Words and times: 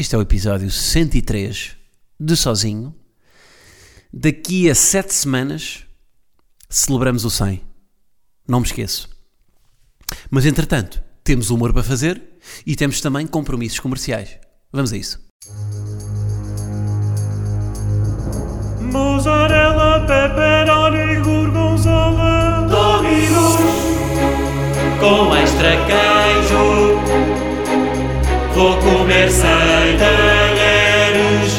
Este 0.00 0.14
é 0.14 0.18
o 0.18 0.22
episódio 0.22 0.70
103 0.70 1.76
de 2.18 2.34
Sozinho. 2.34 2.94
Daqui 4.10 4.70
a 4.70 4.74
sete 4.74 5.12
semanas 5.12 5.84
celebramos 6.70 7.26
o 7.26 7.30
100. 7.30 7.60
Não 8.48 8.60
me 8.60 8.66
esqueço. 8.66 9.10
Mas 10.30 10.46
entretanto, 10.46 11.02
temos 11.22 11.50
humor 11.50 11.74
para 11.74 11.82
fazer 11.82 12.18
e 12.64 12.74
temos 12.74 13.02
também 13.02 13.26
compromissos 13.26 13.78
comerciais. 13.78 14.38
Vamos 14.72 14.90
a 14.90 14.96
isso. 14.96 15.20
Mozzarella, 18.80 20.06
pepperoni, 20.06 21.20
gorgonzola 21.20 22.66
Dominos 22.70 23.56
Com 24.98 25.36
extra 25.36 25.76
queijo 25.84 26.19
Talheres 29.98 31.52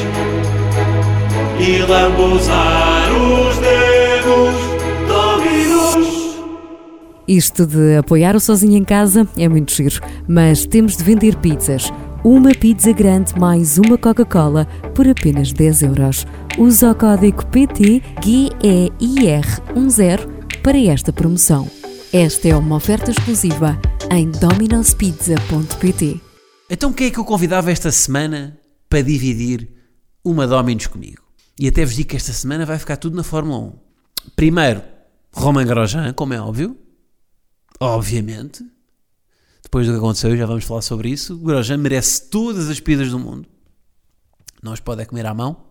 E 1.59 1.77
lambuzar 1.83 3.11
os 3.13 3.55
dedos 3.57 4.55
Dominos 5.07 6.35
Isto 7.27 7.67
de 7.67 7.97
apoiar 7.97 8.35
o 8.35 8.39
sozinho 8.39 8.77
em 8.77 8.83
casa 8.83 9.27
é 9.37 9.47
muito 9.47 9.71
giro, 9.73 10.01
mas 10.27 10.65
temos 10.65 10.97
de 10.97 11.03
vender 11.03 11.35
pizzas. 11.35 11.93
Uma 12.23 12.49
pizza 12.49 12.91
grande 12.91 13.39
mais 13.39 13.77
uma 13.77 13.95
Coca-Cola 13.95 14.65
por 14.95 15.07
apenas 15.07 15.53
10 15.53 15.83
euros. 15.83 16.25
Usa 16.57 16.89
o 16.91 16.95
código 16.95 17.45
PTGEIR10 17.45 20.27
para 20.63 20.79
esta 20.79 21.13
promoção. 21.13 21.67
Esta 22.11 22.49
é 22.49 22.55
uma 22.55 22.77
oferta 22.77 23.11
exclusiva 23.11 23.77
em 24.11 24.31
dominospizza.pt. 24.31 26.30
Então 26.73 26.93
quem 26.93 27.07
é 27.07 27.11
que 27.11 27.19
eu 27.19 27.25
convidava 27.25 27.69
esta 27.69 27.91
semana 27.91 28.57
para 28.87 29.01
dividir 29.01 29.73
uma 30.23 30.47
Dominos 30.47 30.87
comigo? 30.87 31.21
E 31.59 31.67
até 31.67 31.83
vos 31.83 31.93
digo 31.93 32.07
que 32.07 32.15
esta 32.15 32.31
semana 32.31 32.65
vai 32.65 32.79
ficar 32.79 32.95
tudo 32.95 33.13
na 33.13 33.23
Fórmula 33.23 33.59
1. 33.59 33.73
Primeiro, 34.37 34.81
Romain 35.33 35.67
Grosjean, 35.67 36.13
como 36.13 36.33
é 36.33 36.39
óbvio. 36.39 36.77
Obviamente. 37.77 38.65
Depois 39.61 39.85
do 39.85 39.91
que 39.91 39.99
aconteceu, 39.99 40.37
já 40.37 40.45
vamos 40.45 40.63
falar 40.63 40.81
sobre 40.81 41.09
isso. 41.09 41.35
O 41.35 41.39
Grosjean 41.39 41.75
merece 41.75 42.29
todas 42.29 42.69
as 42.69 42.79
pidas 42.79 43.11
do 43.11 43.19
mundo. 43.19 43.49
Não 44.63 44.71
os 44.71 44.79
pode 44.79 45.01
é 45.01 45.05
comer 45.05 45.25
à 45.25 45.33
mão. 45.33 45.65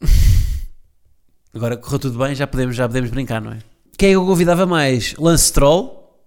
Agora 1.54 1.76
correu 1.76 2.00
tudo 2.00 2.18
bem, 2.18 2.34
já 2.34 2.48
podemos, 2.48 2.74
já 2.74 2.88
podemos 2.88 3.08
brincar, 3.08 3.40
não 3.40 3.52
é? 3.52 3.60
Quem 3.96 4.08
é 4.08 4.12
que 4.12 4.16
eu 4.16 4.26
convidava 4.26 4.66
mais? 4.66 5.14
Lance 5.16 5.44
Stroll, 5.44 6.18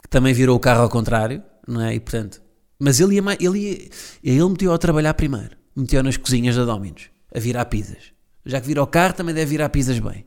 que 0.00 0.08
também 0.08 0.32
virou 0.32 0.56
o 0.56 0.60
carro 0.60 0.82
ao 0.82 0.88
contrário, 0.88 1.42
não 1.66 1.80
é? 1.80 1.96
E 1.96 1.98
portanto, 1.98 2.45
mas 2.78 3.00
ele 3.00 3.16
ia 3.16 3.22
mais, 3.22 3.38
ele 3.40 3.58
ia, 3.58 3.90
ele 4.22 4.48
meteu 4.48 4.72
a 4.72 4.78
trabalhar 4.78 5.14
primeiro, 5.14 5.56
meteu 5.74 6.02
nas 6.02 6.16
cozinhas 6.16 6.56
da 6.56 6.64
Dominos, 6.64 7.10
a 7.34 7.38
virar 7.38 7.64
pizzas. 7.66 8.12
Já 8.44 8.60
que 8.60 8.66
virou 8.66 8.84
o 8.84 8.86
carro, 8.86 9.14
também 9.14 9.34
deve 9.34 9.50
virar 9.50 9.68
pizzas 9.68 9.98
bem. 9.98 10.24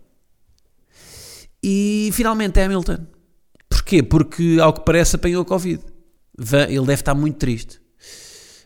E 1.63 2.09
finalmente 2.13 2.59
Hamilton. 2.59 3.05
Porquê? 3.69 4.01
Porque, 4.03 4.57
ao 4.61 4.73
que 4.73 4.81
parece, 4.81 5.15
apanhou 5.15 5.41
a 5.41 5.45
Covid. 5.45 5.83
Ele 6.67 6.85
deve 6.85 6.93
estar 6.93 7.13
muito 7.13 7.37
triste. 7.37 7.79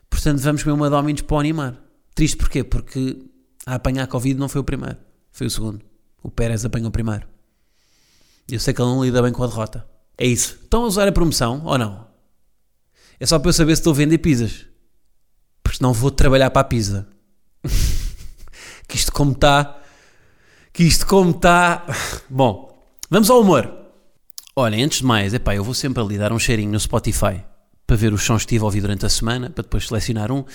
Portanto, 0.09 0.39
vamos 0.39 0.63
comer 0.63 0.73
uma 0.73 0.89
Dominos 0.89 1.21
para 1.21 1.35
o 1.35 1.39
animar. 1.39 1.81
Triste 2.15 2.37
porquê? 2.37 2.63
Porque 2.63 3.17
a 3.65 3.75
apanhar 3.75 4.03
a 4.03 4.07
Covid 4.07 4.39
não 4.39 4.47
foi 4.47 4.61
o 4.61 4.63
primeiro, 4.63 4.97
foi 5.31 5.47
o 5.47 5.49
segundo. 5.49 5.83
O 6.21 6.29
Pérez 6.29 6.63
apanhou 6.63 6.89
o 6.89 6.91
primeiro. 6.91 7.27
Eu 8.49 8.59
sei 8.59 8.73
que 8.73 8.81
ele 8.81 8.89
não 8.89 9.03
lida 9.03 9.21
bem 9.21 9.31
com 9.31 9.43
a 9.43 9.47
derrota. 9.47 9.87
É 10.17 10.25
isso. 10.27 10.59
Estão 10.63 10.83
a 10.83 10.87
usar 10.87 11.07
a 11.07 11.11
promoção 11.11 11.63
ou 11.65 11.77
não? 11.77 12.07
É 13.19 13.25
só 13.25 13.39
para 13.39 13.49
eu 13.49 13.53
saber 13.53 13.75
se 13.75 13.81
estou 13.81 13.93
a 13.93 13.95
vender 13.95 14.17
pizzas. 14.17 14.65
Porque 15.61 15.77
senão 15.77 15.93
vou 15.93 16.11
trabalhar 16.11 16.49
para 16.49 16.61
a 16.61 16.65
pizza. 16.65 17.07
que 18.87 18.95
isto 18.95 19.11
como 19.11 19.31
está. 19.31 19.81
Que 20.71 20.83
isto 20.83 21.05
como 21.05 21.31
está. 21.31 21.85
Bom, 22.29 22.83
vamos 23.09 23.29
ao 23.29 23.41
humor. 23.41 23.71
Olha, 24.55 24.83
antes 24.83 24.99
de 24.99 25.05
mais, 25.05 25.33
epá, 25.33 25.55
eu 25.55 25.63
vou 25.63 25.73
sempre 25.73 26.01
ali 26.01 26.17
dar 26.17 26.31
um 26.31 26.39
cheirinho 26.39 26.71
no 26.71 26.79
Spotify 26.79 27.43
para 27.87 27.95
ver 27.95 28.13
os 28.13 28.23
sons 28.23 28.43
que 28.43 28.49
tive 28.49 28.61
a 28.63 28.65
ouvir 28.65 28.81
durante 28.81 29.05
a 29.05 29.09
semana, 29.09 29.49
para 29.49 29.63
depois 29.63 29.87
selecionar 29.87 30.31
um 30.31 30.45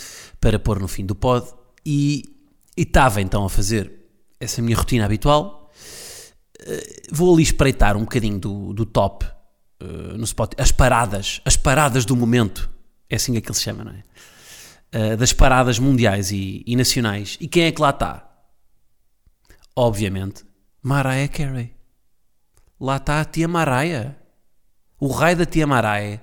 para 0.41 0.59
pôr 0.59 0.81
no 0.81 0.89
fim 0.89 1.05
do 1.05 1.15
pod. 1.15 1.47
E 1.85 2.39
e 2.79 2.83
estava 2.83 3.21
então 3.21 3.45
a 3.45 3.51
fazer 3.51 3.93
essa 4.39 4.63
minha 4.63 4.77
rotina 4.77 5.05
habitual. 5.05 5.69
Eh, 6.61 7.03
vou 7.11 7.35
ali 7.35 7.43
espreitar 7.43 7.97
um 7.97 8.03
bocadinho 8.03 8.39
do, 8.39 8.73
do 8.73 8.87
top 8.87 9.27
eh, 9.81 10.17
no 10.17 10.27
Spotify. 10.27 10.63
As 10.63 10.73
paradas, 10.73 11.41
as 11.45 11.57
paradas 11.57 12.05
do 12.05 12.17
momento. 12.17 12.71
É 13.09 13.17
assim 13.17 13.33
que 13.33 13.39
aquilo 13.39 13.55
se 13.55 13.63
chama, 13.63 13.85
não 13.85 13.93
é? 13.93 14.03
Eh, 14.91 15.17
das 15.17 15.33
paradas 15.33 15.79
mundiais 15.79 16.31
e, 16.31 16.63
e 16.67 16.77
nacionais. 16.77 17.37
E 17.41 17.49
quem 17.49 17.65
é 17.65 17.73
que 17.73 17.81
lá 17.81 17.91
está? 17.91 18.29
Obviamente, 19.75 20.45
Mariah 20.83 21.29
Carey. 21.29 21.75
Lá 22.81 22.97
está 22.97 23.21
a 23.21 23.25
tia 23.25 23.49
Mariah. 23.49 24.17
O 25.01 25.09
raio 25.09 25.37
da 25.37 25.47
tia 25.47 25.67
Mariah 25.67 26.21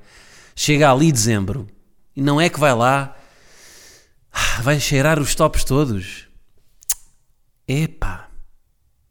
chega 0.55 0.91
ali 0.91 1.07
em 1.07 1.11
dezembro 1.11 1.67
e 2.15 2.21
não 2.21 2.39
é 2.39 2.49
que 2.49 2.59
vai 2.59 2.73
lá, 2.73 3.15
ah, 4.31 4.61
vai 4.61 4.79
cheirar 4.79 5.19
os 5.19 5.35
tops 5.35 5.63
todos. 5.63 6.27
Epá, 7.67 8.29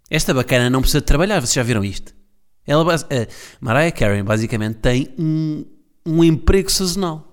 esta 0.09 0.33
bacana 0.33 0.71
não 0.71 0.81
precisa 0.81 1.01
de 1.01 1.07
trabalhar, 1.07 1.41
vocês 1.41 1.53
já 1.53 1.63
viram 1.63 1.85
isto? 1.85 2.14
Ela, 2.67 2.95
a 2.95 2.99
Mariah 3.61 3.93
Carey 3.93 4.23
basicamente 4.23 4.77
tem 4.77 5.15
um, 5.19 5.65
um 6.07 6.25
emprego 6.25 6.71
sazonal. 6.71 7.31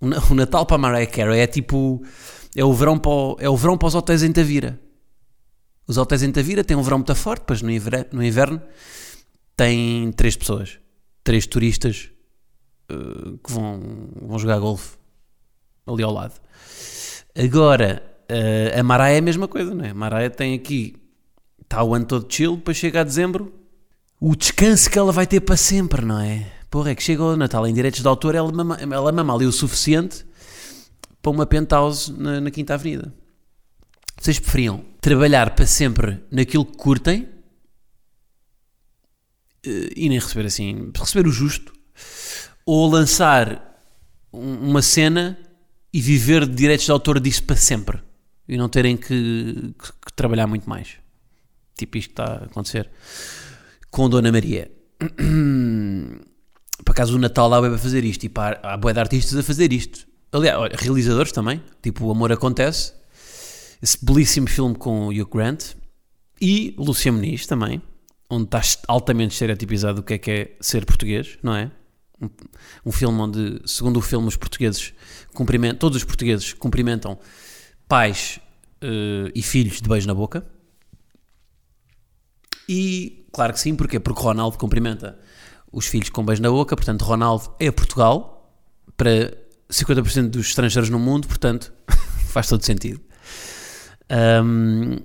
O 0.00 0.06
Na- 0.06 0.22
o 0.30 0.34
Natal 0.34 0.64
para 0.66 0.76
a 0.76 0.78
Mariah 0.78 1.10
Carey 1.10 1.40
é 1.40 1.46
tipo, 1.46 2.02
é 2.56 2.64
o 2.64 2.72
verão 2.72 2.98
para, 2.98 3.10
o- 3.10 3.36
é 3.40 3.48
o 3.48 3.56
verão 3.56 3.76
para 3.78 3.88
os 3.88 3.94
hotéis 3.94 4.22
em 4.22 4.32
Tavira. 4.32 4.80
Os 5.86 5.96
hotéis 5.96 6.22
em 6.22 6.30
Tavira 6.32 6.62
têm 6.64 6.76
um 6.76 6.82
verão 6.82 6.98
muito 6.98 7.14
forte, 7.14 7.40
depois 7.42 7.62
no 7.62 7.70
inverno, 7.70 8.06
no 8.12 8.22
inverno 8.24 8.60
tem 9.56 10.12
três 10.12 10.36
pessoas, 10.36 10.78
três 11.24 11.46
turistas 11.46 12.10
eh, 12.90 12.94
que 13.42 13.52
vão, 13.52 13.80
vão 14.22 14.38
jogar 14.38 14.58
golfe 14.58 14.96
ali 15.86 16.02
ao 16.02 16.12
lado. 16.12 16.34
Agora, 17.34 18.02
eh, 18.28 18.74
a 18.78 18.82
Maraia 18.82 19.14
é 19.16 19.18
a 19.18 19.22
mesma 19.22 19.48
coisa, 19.48 19.74
não 19.74 19.84
é? 19.84 19.90
A 19.90 19.94
Maraia 19.94 20.30
tem 20.30 20.54
aqui, 20.54 20.94
está 21.62 21.82
o 21.82 21.94
ano 21.94 22.04
todo 22.04 22.32
chill, 22.32 22.56
depois 22.56 22.76
chega 22.76 23.00
a 23.00 23.04
dezembro, 23.04 23.52
o 24.20 24.34
descanso 24.34 24.90
que 24.90 24.98
ela 24.98 25.12
vai 25.12 25.26
ter 25.26 25.40
para 25.40 25.56
sempre, 25.56 26.04
não 26.04 26.20
é? 26.20 26.50
Porra, 26.70 26.90
é 26.90 26.94
que 26.94 27.02
chega 27.02 27.22
ao 27.22 27.36
Natal 27.36 27.66
em 27.66 27.72
direitos 27.72 28.00
de 28.00 28.08
autor, 28.08 28.34
ela 28.34 28.50
mama, 28.52 28.76
ela 28.80 29.12
mama 29.12 29.34
ali 29.34 29.46
o 29.46 29.52
suficiente 29.52 30.24
para 31.22 31.30
uma 31.30 31.46
penthouse 31.46 32.12
na, 32.12 32.40
na 32.40 32.50
Quinta 32.50 32.74
Avenida. 32.74 33.12
Vocês 34.20 34.38
preferiam 34.38 34.84
trabalhar 35.00 35.54
para 35.54 35.66
sempre 35.66 36.20
naquilo 36.30 36.64
que 36.66 36.76
curtem 36.76 37.28
eh, 39.64 39.90
e 39.96 40.08
nem 40.08 40.18
receber 40.18 40.46
assim, 40.46 40.90
receber 40.96 41.26
o 41.28 41.32
justo, 41.32 41.72
ou 42.66 42.88
lançar 42.90 43.80
um- 44.32 44.70
uma 44.70 44.82
cena 44.82 45.38
e 45.92 46.00
viver 46.00 46.46
de 46.46 46.54
direitos 46.54 46.84
de 46.84 46.92
autor 46.92 47.18
disso 47.20 47.42
para 47.44 47.56
sempre 47.56 48.00
e 48.46 48.56
não 48.56 48.68
terem 48.68 48.96
que, 48.96 49.74
que- 49.78 49.92
que 50.06 50.12
trabalhar 50.14 50.46
muito 50.46 50.68
mais. 50.68 50.96
Tipo 51.76 51.96
isto 51.96 52.08
que 52.08 52.20
está 52.20 52.24
a 52.24 52.44
acontecer 52.44 52.90
com 53.90 54.08
Dona 54.08 54.32
Maria. 54.32 54.70
Por 56.84 56.92
acaso 56.92 57.16
o 57.16 57.18
Natal 57.18 57.50
bem 57.60 57.70
para 57.70 57.78
fazer 57.78 58.04
isto 58.04 58.24
e 58.24 58.28
pá, 58.28 58.58
há 58.62 58.76
boa 58.76 58.92
de 58.92 59.00
artistas 59.00 59.36
a 59.36 59.42
fazer 59.42 59.72
isto. 59.72 60.06
Aliás, 60.32 60.72
realizadores 60.74 61.32
também, 61.32 61.62
tipo 61.82 62.06
O 62.06 62.10
Amor 62.10 62.32
Acontece, 62.32 62.92
esse 63.82 64.04
belíssimo 64.04 64.48
filme 64.48 64.74
com 64.74 65.06
o 65.06 65.10
Hugh 65.10 65.28
Grant 65.28 65.74
e 66.40 66.74
Lúcia 66.78 67.10
Muniz 67.10 67.46
também, 67.46 67.82
onde 68.30 68.44
está 68.44 68.62
altamente 68.86 69.32
estereotipizado 69.32 70.00
o 70.00 70.02
que 70.02 70.14
é 70.14 70.18
que 70.18 70.30
é 70.30 70.56
ser 70.60 70.84
português, 70.84 71.38
não 71.42 71.54
é? 71.54 71.70
Um, 72.20 72.28
um 72.86 72.92
filme 72.92 73.18
onde, 73.20 73.62
segundo 73.64 73.98
o 73.98 74.02
filme, 74.02 74.26
os 74.28 74.36
portugueses 74.36 74.92
cumprimentam, 75.32 75.78
todos 75.78 75.96
os 75.96 76.04
portugueses 76.04 76.52
cumprimentam 76.52 77.18
pais 77.86 78.40
eh, 78.80 79.32
e 79.34 79.42
filhos 79.42 79.80
de 79.80 79.88
beijo 79.88 80.06
na 80.06 80.14
boca. 80.14 80.44
E 82.68 83.26
claro 83.32 83.52
que 83.52 83.60
sim, 83.60 83.74
porquê? 83.74 83.98
Porque 83.98 84.20
Ronaldo 84.20 84.58
cumprimenta 84.58 85.18
os 85.72 85.86
filhos 85.86 86.10
com 86.10 86.24
beijo 86.24 86.42
na 86.42 86.50
boca, 86.50 86.76
portanto, 86.76 87.02
Ronaldo 87.02 87.54
é 87.58 87.70
Portugal 87.70 88.52
para 88.96 89.36
50% 89.70 90.28
dos 90.28 90.48
estrangeiros 90.48 90.90
no 90.90 90.98
mundo, 90.98 91.28
portanto, 91.28 91.72
faz 92.28 92.48
todo 92.48 92.64
sentido. 92.64 93.00
Um, 94.10 94.96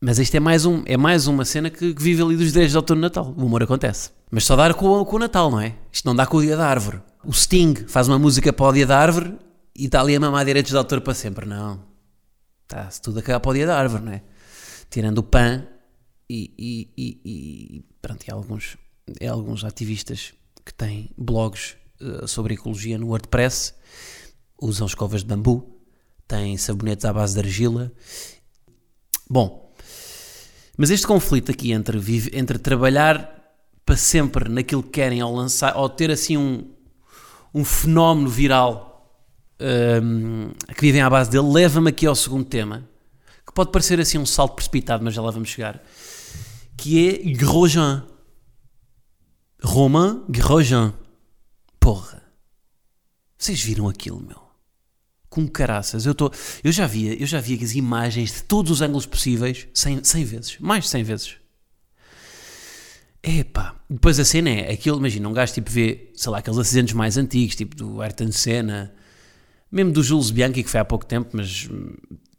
mas 0.00 0.18
isto 0.18 0.34
é 0.34 0.40
mais, 0.40 0.64
um, 0.64 0.82
é 0.86 0.96
mais 0.96 1.26
uma 1.26 1.44
cena 1.44 1.70
que, 1.70 1.92
que 1.92 2.02
vive 2.02 2.22
ali 2.22 2.36
dos 2.36 2.52
direitos 2.52 2.72
de 2.72 2.76
autor 2.76 2.94
no 2.94 3.02
Natal. 3.02 3.34
O 3.36 3.46
humor 3.46 3.62
acontece. 3.62 4.10
Mas 4.30 4.44
só 4.44 4.54
dá 4.54 4.72
com, 4.72 5.04
com 5.04 5.16
o 5.16 5.18
Natal, 5.18 5.50
não 5.50 5.60
é? 5.60 5.74
Isto 5.90 6.06
não 6.06 6.14
dá 6.14 6.26
com 6.26 6.36
o 6.36 6.42
dia 6.42 6.56
da 6.56 6.66
árvore. 6.66 7.00
O 7.24 7.32
Sting 7.32 7.74
faz 7.88 8.06
uma 8.06 8.18
música 8.18 8.52
para 8.52 8.66
o 8.66 8.72
dia 8.72 8.86
da 8.86 8.98
árvore 8.98 9.36
e 9.76 9.86
está 9.86 10.00
ali 10.00 10.14
a 10.14 10.20
mamar 10.20 10.44
direitos 10.44 10.70
de 10.70 10.76
autor 10.76 11.00
para 11.00 11.14
sempre. 11.14 11.46
Não. 11.46 11.80
Está-se 12.62 13.02
tudo 13.02 13.18
a 13.18 13.22
cagar 13.22 13.40
para 13.40 13.50
o 13.50 13.54
dia 13.54 13.66
da 13.66 13.76
árvore, 13.76 14.04
não 14.04 14.12
é? 14.12 14.22
Tirando 14.88 15.18
o 15.18 15.22
PAN 15.22 15.66
e, 16.28 16.52
e, 16.58 16.90
e, 16.96 17.20
e 17.24 17.84
pronto, 18.02 18.24
e 18.26 18.30
alguns, 18.30 18.76
alguns 19.28 19.64
ativistas 19.64 20.34
que 20.64 20.74
têm 20.74 21.10
blogs 21.16 21.76
uh, 22.00 22.28
sobre 22.28 22.54
ecologia 22.54 22.98
no 22.98 23.08
WordPress, 23.08 23.74
usam 24.60 24.86
escovas 24.86 25.22
de 25.22 25.28
bambu, 25.28 25.80
têm 26.26 26.56
sabonetes 26.56 27.04
à 27.04 27.12
base 27.12 27.34
de 27.34 27.40
argila. 27.40 27.92
Bom, 29.28 29.72
mas 30.76 30.90
este 30.90 31.06
conflito 31.06 31.50
aqui 31.50 31.72
entre, 31.72 31.98
entre 32.32 32.58
trabalhar 32.58 33.34
para 33.84 33.96
sempre 33.96 34.48
naquilo 34.48 34.82
que 34.82 34.90
querem 34.90 35.20
ao 35.20 35.34
lançar, 35.34 35.76
ou 35.76 35.88
ter 35.88 36.10
assim 36.10 36.36
um, 36.36 36.70
um 37.54 37.64
fenómeno 37.64 38.28
viral 38.28 38.88
um, 39.60 40.50
que 40.74 40.82
vivem 40.82 41.00
à 41.00 41.08
base 41.08 41.30
dele, 41.30 41.48
leva-me 41.50 41.88
aqui 41.88 42.06
ao 42.06 42.14
segundo 42.14 42.44
tema, 42.44 42.86
que 43.46 43.52
pode 43.52 43.72
parecer 43.72 43.98
assim 43.98 44.18
um 44.18 44.26
salto 44.26 44.54
precipitado, 44.54 45.02
mas 45.02 45.14
já 45.14 45.22
lá 45.22 45.30
vamos 45.30 45.48
chegar, 45.48 45.82
que 46.78 47.08
é 47.08 47.18
Grosjean. 47.32 48.06
Romain 49.62 50.24
Grosjean. 50.28 50.94
Porra. 51.80 52.22
Vocês 53.36 53.60
viram 53.60 53.88
aquilo, 53.88 54.20
meu? 54.20 54.40
Com 55.28 55.46
caraças. 55.46 56.06
Eu, 56.06 56.14
tô, 56.14 56.32
eu 56.62 56.72
já 56.72 56.86
via, 56.86 57.20
eu 57.20 57.26
já 57.26 57.40
via 57.40 57.62
as 57.62 57.74
imagens 57.74 58.32
de 58.32 58.42
todos 58.44 58.70
os 58.70 58.80
ângulos 58.80 59.04
possíveis 59.04 59.66
100, 59.74 60.04
100 60.04 60.24
vezes. 60.24 60.58
Mais 60.60 60.84
de 60.84 60.90
100 60.90 61.02
vezes. 61.02 61.36
Epá. 63.22 63.74
Depois 63.90 64.18
a 64.20 64.24
cena 64.24 64.48
é 64.48 64.72
aquilo, 64.72 64.98
imagina, 64.98 65.28
um 65.28 65.32
gajo 65.32 65.52
tipo 65.52 65.70
vê, 65.70 66.12
sei 66.14 66.30
lá, 66.30 66.38
aqueles 66.38 66.58
acidentes 66.58 66.94
mais 66.94 67.16
antigos, 67.16 67.56
tipo 67.56 67.74
do 67.74 68.00
Ayrton 68.00 68.30
Senna, 68.30 68.94
mesmo 69.70 69.92
do 69.92 70.02
Jules 70.02 70.30
Bianchi, 70.30 70.62
que 70.62 70.70
foi 70.70 70.80
há 70.80 70.84
pouco 70.84 71.04
tempo, 71.04 71.30
mas 71.32 71.68
hum, 71.70 71.96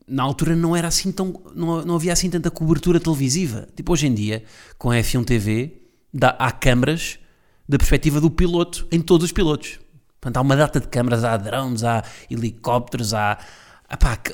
na 0.10 0.24
altura 0.24 0.56
não 0.56 0.76
era 0.76 0.88
assim 0.88 1.12
tão, 1.12 1.42
não, 1.56 1.86
não 1.86 1.96
havia 1.96 2.12
assim 2.12 2.30
tanta 2.30 2.50
cobertura 2.50 3.00
televisiva. 3.00 3.68
Tipo 3.76 3.94
hoje 3.94 4.08
em 4.08 4.14
dia, 4.14 4.44
com 4.78 4.90
a 4.90 4.96
F1 4.96 5.26
TV, 5.26 5.74
dá, 6.14 6.30
há 6.30 6.52
câmaras 6.52 7.20
da 7.68 7.78
perspectiva 7.78 8.20
do 8.20 8.32
piloto, 8.32 8.88
em 8.92 9.00
todos 9.00 9.26
os 9.26 9.32
pilotos. 9.32 9.80
Portanto, 10.20 10.38
há 10.38 10.42
uma 10.42 10.56
data 10.56 10.80
de 10.80 10.88
câmaras, 10.88 11.24
há 11.24 11.38
drones, 11.38 11.84
há 11.84 12.04
helicópteros, 12.30 13.14
há, 13.14 13.38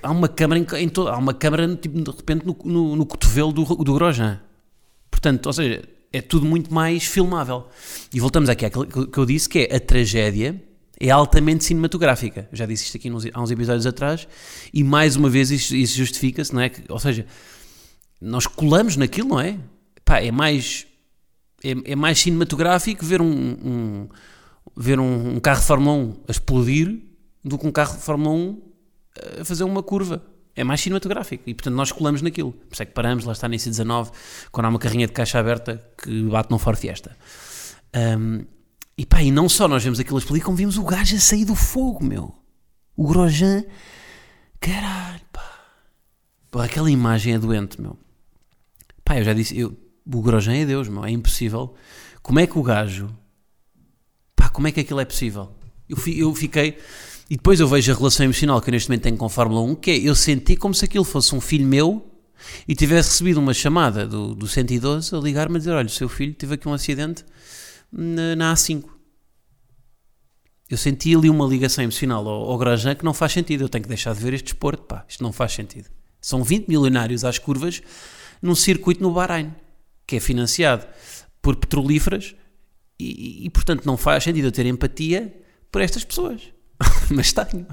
há 0.01 0.11
uma 0.11 0.27
câmara 0.27 0.59
em, 0.59 0.65
em 0.79 0.91
há 1.07 1.17
uma 1.17 1.33
câmara 1.33 1.75
tipo, 1.75 2.01
de 2.01 2.11
repente 2.11 2.45
no, 2.45 2.57
no, 2.63 2.95
no 2.95 3.05
cotovelo 3.05 3.51
do, 3.51 3.63
do 3.63 3.93
Grosjean. 3.93 4.39
Portanto, 5.11 5.45
ou 5.47 5.53
seja, 5.53 5.83
é 6.11 6.21
tudo 6.21 6.45
muito 6.45 6.73
mais 6.73 7.03
filmável. 7.03 7.67
E 8.13 8.19
voltamos 8.19 8.49
aqui 8.49 8.65
àquilo 8.65 8.85
que 8.85 9.17
eu 9.17 9.25
disse, 9.25 9.49
que 9.49 9.59
é 9.59 9.75
a 9.75 9.79
tragédia 9.79 10.61
é 10.99 11.09
altamente 11.09 11.63
cinematográfica. 11.63 12.47
Eu 12.51 12.57
já 12.57 12.65
disse 12.65 12.85
isto 12.85 12.97
aqui 12.97 13.09
há 13.33 13.41
uns 13.41 13.51
episódios 13.51 13.85
atrás, 13.85 14.27
e 14.73 14.83
mais 14.83 15.15
uma 15.15 15.29
vez 15.29 15.51
isso, 15.51 15.75
isso 15.75 15.97
justifica-se, 15.97 16.53
não 16.53 16.61
é? 16.61 16.71
Ou 16.89 16.99
seja, 16.99 17.25
nós 18.21 18.47
colamos 18.47 18.95
naquilo, 18.95 19.29
não 19.29 19.39
é? 19.39 19.57
Pá, 20.03 20.19
é 20.19 20.31
mais, 20.31 20.85
é, 21.63 21.91
é 21.91 21.95
mais 21.95 22.19
cinematográfico 22.19 23.05
ver 23.05 23.21
um, 23.21 23.27
um 23.27 24.09
ver 24.75 24.99
um, 24.99 25.35
um, 25.35 25.39
carro 25.39 25.61
de 25.61 25.67
Fórmula 25.67 25.95
1 25.95 26.15
a 26.27 26.31
explodir 26.31 27.01
do 27.43 27.57
que 27.57 27.65
um 27.65 27.71
carro 27.71 27.95
de 27.95 28.03
Fórmula 28.03 28.35
1 28.35 28.61
a 29.41 29.45
fazer 29.45 29.63
uma 29.63 29.81
curva 29.81 30.21
é 30.55 30.63
mais 30.63 30.81
cinematográfico 30.81 31.43
e 31.47 31.53
portanto 31.53 31.75
nós 31.75 31.91
colamos 31.91 32.21
naquilo. 32.21 32.51
Por 32.51 32.73
isso 32.73 32.83
é 32.83 32.85
que 32.85 32.93
paramos, 32.93 33.25
lá 33.25 33.33
está 33.33 33.47
na 33.47 33.55
IC19, 33.55 34.11
quando 34.51 34.65
há 34.65 34.69
uma 34.69 34.79
carrinha 34.79 35.07
de 35.07 35.13
caixa 35.13 35.39
aberta 35.39 35.83
que 36.01 36.23
bate 36.23 36.49
num 36.49 36.57
Ford 36.57 36.77
Fiesta. 36.77 37.15
Um, 37.95 38.45
e 38.97 39.05
pá, 39.05 39.21
e 39.21 39.31
não 39.31 39.49
só 39.49 39.67
nós 39.67 39.83
vemos 39.83 39.99
aquilo 39.99 40.17
explodir, 40.17 40.43
como 40.43 40.57
vimos 40.57 40.77
o 40.77 40.83
gajo 40.83 41.15
a 41.15 41.19
sair 41.19 41.45
do 41.45 41.55
fogo, 41.55 42.03
meu. 42.03 42.33
O 42.95 43.07
Grosjean, 43.07 43.63
caralho, 44.59 45.21
pá. 45.31 45.43
Aquela 46.63 46.89
imagem 46.89 47.33
é 47.33 47.39
doente, 47.39 47.81
meu. 47.81 47.97
Pá, 49.03 49.19
eu 49.19 49.23
já 49.23 49.33
disse, 49.33 49.57
eu, 49.57 49.77
o 50.05 50.21
Grosjean 50.21 50.55
é 50.55 50.65
Deus, 50.65 50.87
meu, 50.87 51.03
é 51.03 51.11
impossível. 51.11 51.73
Como 52.21 52.39
é 52.39 52.47
que 52.47 52.57
o 52.57 52.63
gajo, 52.63 53.09
pá, 54.35 54.49
como 54.49 54.67
é 54.67 54.71
que 54.71 54.79
aquilo 54.79 54.99
é 55.01 55.05
possível? 55.05 55.51
Eu, 55.89 55.97
eu 56.07 56.33
fiquei 56.33 56.77
e 57.29 57.35
depois 57.35 57.59
eu 57.59 57.67
vejo 57.67 57.91
a 57.91 57.95
relação 57.95 58.23
emocional 58.23 58.61
que 58.61 58.69
eu 58.69 58.71
neste 58.71 58.87
momento 58.87 59.03
tenho 59.03 59.17
com 59.17 59.25
a 59.25 59.29
Fórmula 59.29 59.61
1, 59.61 59.75
que 59.75 59.91
é 59.91 59.97
eu 59.97 60.13
senti 60.13 60.55
como 60.55 60.75
se 60.75 60.85
aquilo 60.85 61.03
fosse 61.03 61.33
um 61.33 61.41
filho 61.41 61.65
meu 61.65 62.05
e 62.67 62.75
tivesse 62.75 63.09
recebido 63.09 63.39
uma 63.39 63.53
chamada 63.53 64.07
do, 64.07 64.35
do 64.35 64.47
112 64.47 65.15
a 65.15 65.17
ligar-me 65.17 65.55
a 65.55 65.59
dizer: 65.59 65.71
Olha, 65.71 65.87
o 65.87 65.89
seu 65.89 66.07
filho 66.07 66.35
teve 66.35 66.53
aqui 66.53 66.67
um 66.67 66.73
acidente 66.73 67.25
na, 67.91 68.35
na 68.35 68.53
A5. 68.53 68.83
Eu 70.69 70.77
senti 70.77 71.15
ali 71.15 71.29
uma 71.29 71.45
ligação 71.45 71.83
emocional 71.83 72.27
ao, 72.27 72.51
ao 72.51 72.57
Grosjean 72.57 72.95
que 72.95 73.05
não 73.05 73.13
faz 73.13 73.33
sentido. 73.33 73.63
Eu 73.63 73.69
tenho 73.69 73.83
que 73.83 73.89
deixar 73.89 74.13
de 74.13 74.21
ver 74.21 74.33
este 74.33 74.45
desporto, 74.45 74.83
pá, 74.83 75.05
isto 75.07 75.23
não 75.23 75.31
faz 75.31 75.53
sentido. 75.53 75.89
São 76.19 76.43
20 76.43 76.67
milionários 76.67 77.23
às 77.23 77.37
curvas 77.37 77.81
num 78.41 78.55
circuito 78.55 79.01
no 79.01 79.11
Bahrein, 79.11 79.53
que 80.07 80.15
é 80.15 80.19
financiado 80.19 80.85
por 81.41 81.55
petrolíferas 81.55 82.35
e, 82.99 83.45
e, 83.45 83.49
portanto 83.49 83.85
não 83.85 83.97
faz 83.97 84.23
sentido 84.23 84.45
eu 84.45 84.51
ter 84.51 84.65
empatia 84.65 85.35
por 85.71 85.81
estas 85.81 86.03
pessoas. 86.03 86.41
Mas 87.11 87.31
tenho. 87.31 87.67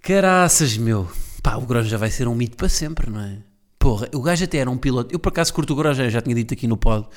Caraças, 0.00 0.76
meu. 0.78 1.10
Pá, 1.42 1.56
o 1.56 1.66
Grosjean 1.66 1.98
vai 1.98 2.10
ser 2.10 2.26
um 2.26 2.34
mito 2.34 2.56
para 2.56 2.68
sempre, 2.68 3.10
não 3.10 3.20
é? 3.20 3.42
Porra, 3.88 4.06
o 4.12 4.20
gajo 4.20 4.44
até 4.44 4.58
era 4.58 4.70
um 4.70 4.76
piloto. 4.76 5.14
Eu 5.14 5.18
por 5.18 5.30
acaso 5.30 5.50
curto 5.54 5.72
o 5.72 5.76
Grosjean, 5.76 6.10
já 6.10 6.20
tinha 6.20 6.34
dito 6.34 6.52
aqui 6.52 6.66
no 6.66 6.76
pod. 6.76 7.08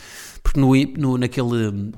Porque 0.41 0.57
no, 0.57 0.73
no, 0.97 1.17
naquele. 1.17 1.91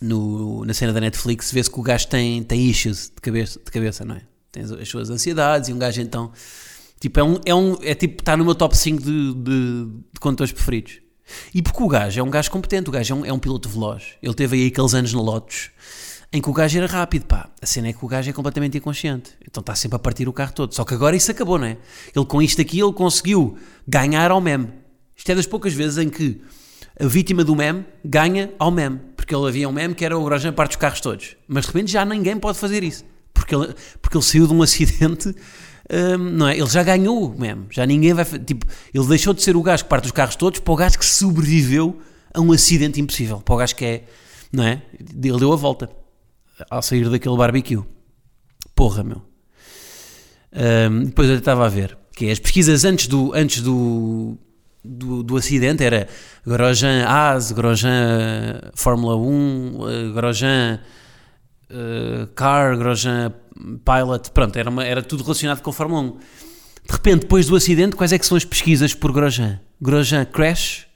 No, 0.00 0.64
na 0.64 0.74
cena 0.74 0.92
da 0.92 0.98
Netflix 1.00 1.52
vê-se 1.52 1.70
que 1.70 1.78
o 1.78 1.82
gajo 1.84 2.08
tem, 2.08 2.42
tem 2.42 2.60
issues 2.60 3.12
de 3.14 3.20
cabeça, 3.22 3.60
de 3.64 3.70
cabeça, 3.70 4.04
não 4.04 4.16
é? 4.16 4.22
Tem 4.50 4.64
as 4.64 4.88
suas 4.88 5.10
ansiedades 5.10 5.68
e 5.68 5.72
um 5.72 5.78
gajo 5.78 6.00
então. 6.00 6.32
Tipo, 6.98 7.20
é 7.20 7.22
um. 7.22 7.40
É, 7.46 7.54
um, 7.54 7.76
é 7.80 7.94
tipo, 7.94 8.20
está 8.20 8.36
no 8.36 8.44
meu 8.44 8.56
top 8.56 8.76
5 8.76 9.00
de, 9.00 9.34
de, 9.34 9.86
de 10.12 10.18
condutores 10.18 10.52
preferidos. 10.52 10.94
E 11.54 11.62
porque 11.62 11.80
o 11.80 11.86
gajo 11.86 12.18
é 12.18 12.22
um 12.24 12.30
gajo 12.30 12.50
competente, 12.50 12.88
o 12.88 12.92
gajo 12.92 13.14
é 13.14 13.16
um, 13.16 13.26
é 13.26 13.32
um 13.32 13.38
piloto 13.38 13.68
veloz. 13.68 14.02
Ele 14.20 14.34
teve 14.34 14.56
aí 14.56 14.66
aqueles 14.66 14.92
anos 14.92 15.14
na 15.14 15.20
Lotus 15.20 15.70
em 16.32 16.42
que 16.42 16.50
o 16.50 16.52
gajo 16.52 16.76
era 16.76 16.86
rápido, 16.86 17.24
pá. 17.24 17.48
A 17.60 17.66
cena 17.66 17.88
é 17.88 17.92
que 17.92 18.04
o 18.04 18.08
gajo 18.08 18.28
é 18.28 18.32
completamente 18.32 18.76
inconsciente. 18.76 19.32
Então 19.46 19.60
está 19.60 19.74
sempre 19.74 19.96
a 19.96 19.98
partir 19.98 20.28
o 20.28 20.32
carro 20.32 20.52
todo. 20.52 20.74
Só 20.74 20.84
que 20.84 20.92
agora 20.92 21.16
isso 21.16 21.30
acabou, 21.30 21.58
não 21.58 21.66
é? 21.66 21.78
Ele 22.14 22.24
com 22.26 22.42
isto 22.42 22.60
aqui, 22.60 22.80
ele 22.80 22.92
conseguiu 22.92 23.56
ganhar 23.86 24.30
ao 24.30 24.40
meme. 24.40 24.68
Isto 25.16 25.32
é 25.32 25.34
das 25.34 25.46
poucas 25.46 25.72
vezes 25.72 25.96
em 25.98 26.08
que 26.08 26.40
a 27.00 27.06
vítima 27.06 27.42
do 27.42 27.56
meme 27.56 27.84
ganha 28.04 28.52
ao 28.58 28.70
meme. 28.70 29.00
Porque 29.16 29.34
ele 29.34 29.48
havia 29.48 29.68
um 29.68 29.72
meme 29.72 29.94
que 29.94 30.04
era 30.04 30.18
o 30.18 30.24
Grosjean 30.24 30.52
parte 30.52 30.72
dos 30.72 30.76
carros 30.76 31.00
todos. 31.00 31.36
Mas 31.46 31.64
de 31.64 31.72
repente 31.72 31.90
já 31.90 32.04
ninguém 32.04 32.36
pode 32.38 32.58
fazer 32.58 32.82
isso. 32.82 33.04
Porque 33.32 33.54
ele, 33.54 33.74
porque 34.02 34.16
ele 34.16 34.24
saiu 34.24 34.46
de 34.46 34.52
um 34.52 34.62
acidente... 34.62 35.34
Um, 35.90 36.18
não 36.18 36.46
é? 36.46 36.58
Ele 36.58 36.68
já 36.68 36.82
ganhou 36.82 37.32
o 37.32 37.40
meme. 37.40 37.64
Já 37.70 37.86
ninguém 37.86 38.12
vai... 38.12 38.22
Tipo, 38.26 38.66
ele 38.92 39.06
deixou 39.06 39.32
de 39.32 39.42
ser 39.42 39.56
o 39.56 39.62
gajo 39.62 39.84
que 39.84 39.88
parte 39.88 40.02
dos 40.02 40.12
carros 40.12 40.36
todos 40.36 40.60
para 40.60 40.74
o 40.74 40.76
gajo 40.76 40.98
que 40.98 41.06
sobreviveu 41.06 41.98
a 42.34 42.42
um 42.42 42.52
acidente 42.52 43.00
impossível. 43.00 43.40
Para 43.40 43.54
o 43.54 43.56
gajo 43.56 43.74
que 43.74 43.84
é... 43.86 44.04
Não 44.52 44.64
é? 44.64 44.82
Ele 44.98 45.38
deu 45.38 45.50
a 45.50 45.56
volta 45.56 45.88
ao 46.70 46.82
sair 46.82 47.08
daquele 47.08 47.36
barbecue. 47.36 47.82
Porra, 48.74 49.02
meu. 49.02 49.22
Um, 50.52 51.04
depois 51.04 51.28
eu 51.28 51.36
estava 51.36 51.66
a 51.66 51.68
ver 51.68 51.96
que 52.18 52.26
é 52.26 52.32
as 52.32 52.40
pesquisas 52.40 52.84
antes 52.84 53.06
do, 53.06 53.32
antes 53.32 53.62
do, 53.62 54.36
do, 54.84 55.22
do 55.22 55.36
acidente 55.36 55.84
era 55.84 56.08
Grosjean 56.44 57.06
AS, 57.06 57.52
Grosjean 57.52 58.60
Fórmula 58.74 59.16
1, 59.16 60.12
Grosjean 60.14 60.80
uh, 61.70 62.26
Car, 62.34 62.76
Grosjean 62.76 63.32
Pilot, 63.84 64.32
pronto, 64.32 64.56
era, 64.56 64.68
uma, 64.68 64.84
era 64.84 65.00
tudo 65.00 65.22
relacionado 65.22 65.62
com 65.62 65.70
a 65.70 65.72
Fórmula 65.72 66.00
1. 66.00 66.10
De 66.88 66.92
repente, 66.92 67.20
depois 67.20 67.46
do 67.46 67.54
acidente, 67.54 67.94
quais 67.94 68.12
é 68.12 68.18
que 68.18 68.26
são 68.26 68.36
as 68.36 68.44
pesquisas 68.44 68.92
por 68.94 69.12
Grosjean? 69.12 69.60
Grosjean 69.80 70.24
Crash, 70.24 70.87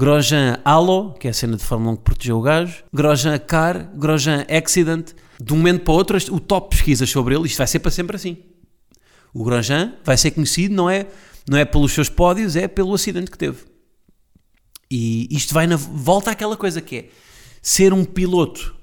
Grosjean 0.00 0.58
Halo, 0.64 1.12
que 1.12 1.28
é 1.28 1.30
a 1.30 1.34
cena 1.34 1.58
de 1.58 1.62
Fórmula 1.62 1.92
1 1.92 1.96
que 1.96 2.02
protegeu 2.04 2.38
o 2.38 2.40
gajo, 2.40 2.82
Grosjean 2.90 3.38
Car, 3.38 3.90
Grosjean 3.94 4.46
Accident. 4.48 5.12
De 5.38 5.52
um 5.52 5.58
momento 5.58 5.84
para 5.84 5.92
o 5.92 5.94
outro, 5.94 6.16
o 6.34 6.40
top 6.40 6.74
pesquisas 6.74 7.10
sobre 7.10 7.34
ele, 7.34 7.44
isto 7.44 7.58
vai 7.58 7.66
ser 7.66 7.80
para 7.80 7.90
sempre 7.90 8.16
assim. 8.16 8.38
O 9.34 9.44
Grosjean 9.44 9.94
vai 10.02 10.16
ser 10.16 10.30
conhecido, 10.30 10.74
não 10.74 10.88
é, 10.88 11.06
não 11.46 11.58
é 11.58 11.66
pelos 11.66 11.92
seus 11.92 12.08
pódios, 12.08 12.56
é 12.56 12.66
pelo 12.66 12.94
acidente 12.94 13.30
que 13.30 13.36
teve. 13.36 13.58
E 14.90 15.28
isto 15.30 15.52
vai 15.52 15.66
na 15.66 15.76
volta 15.76 16.30
àquela 16.30 16.56
coisa 16.56 16.80
que 16.80 16.96
é 16.96 17.08
ser 17.60 17.92
um 17.92 18.02
piloto 18.02 18.74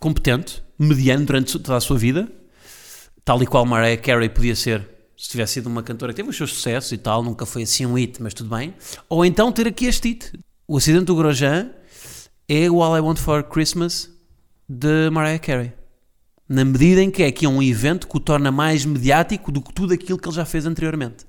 competente, 0.00 0.60
mediano 0.76 1.24
durante 1.24 1.56
toda 1.56 1.76
a 1.76 1.80
sua 1.80 1.96
vida, 1.96 2.28
tal 3.24 3.40
e 3.44 3.46
qual 3.46 3.64
Mariah 3.64 4.02
Carey 4.02 4.28
podia 4.28 4.56
ser 4.56 4.88
se 5.20 5.28
tivesse 5.28 5.52
sido 5.54 5.66
uma 5.66 5.82
cantora 5.82 6.14
que 6.14 6.16
teve 6.16 6.30
os 6.30 6.36
seus 6.36 6.50
sucessos 6.50 6.90
e 6.92 6.96
tal, 6.96 7.22
nunca 7.22 7.44
foi 7.44 7.64
assim 7.64 7.84
um 7.84 7.92
hit, 7.92 8.22
mas 8.22 8.32
tudo 8.32 8.48
bem. 8.56 8.74
Ou 9.06 9.22
então 9.22 9.52
ter 9.52 9.68
aqui 9.68 9.84
este 9.84 10.08
hit. 10.08 10.32
O 10.66 10.78
acidente 10.78 11.04
do 11.04 11.14
Grosjean 11.14 11.70
é 12.48 12.70
o 12.70 12.82
All 12.82 12.96
I 12.96 13.00
Want 13.00 13.18
for 13.18 13.42
Christmas 13.42 14.10
de 14.66 15.10
Mariah 15.10 15.38
Carey. 15.38 15.74
Na 16.48 16.64
medida 16.64 17.02
em 17.02 17.10
que 17.10 17.22
é 17.22 17.34
é 17.44 17.48
um 17.48 17.62
evento 17.62 18.08
que 18.08 18.16
o 18.16 18.20
torna 18.20 18.50
mais 18.50 18.86
mediático 18.86 19.52
do 19.52 19.60
que 19.60 19.74
tudo 19.74 19.92
aquilo 19.92 20.18
que 20.18 20.26
ele 20.26 20.34
já 20.34 20.46
fez 20.46 20.64
anteriormente. 20.64 21.26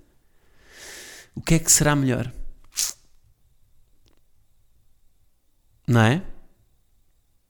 O 1.36 1.42
que 1.42 1.56
é 1.56 1.60
que 1.60 1.70
será 1.70 1.94
melhor? 1.94 2.32
Não 5.86 6.00
é? 6.00 6.24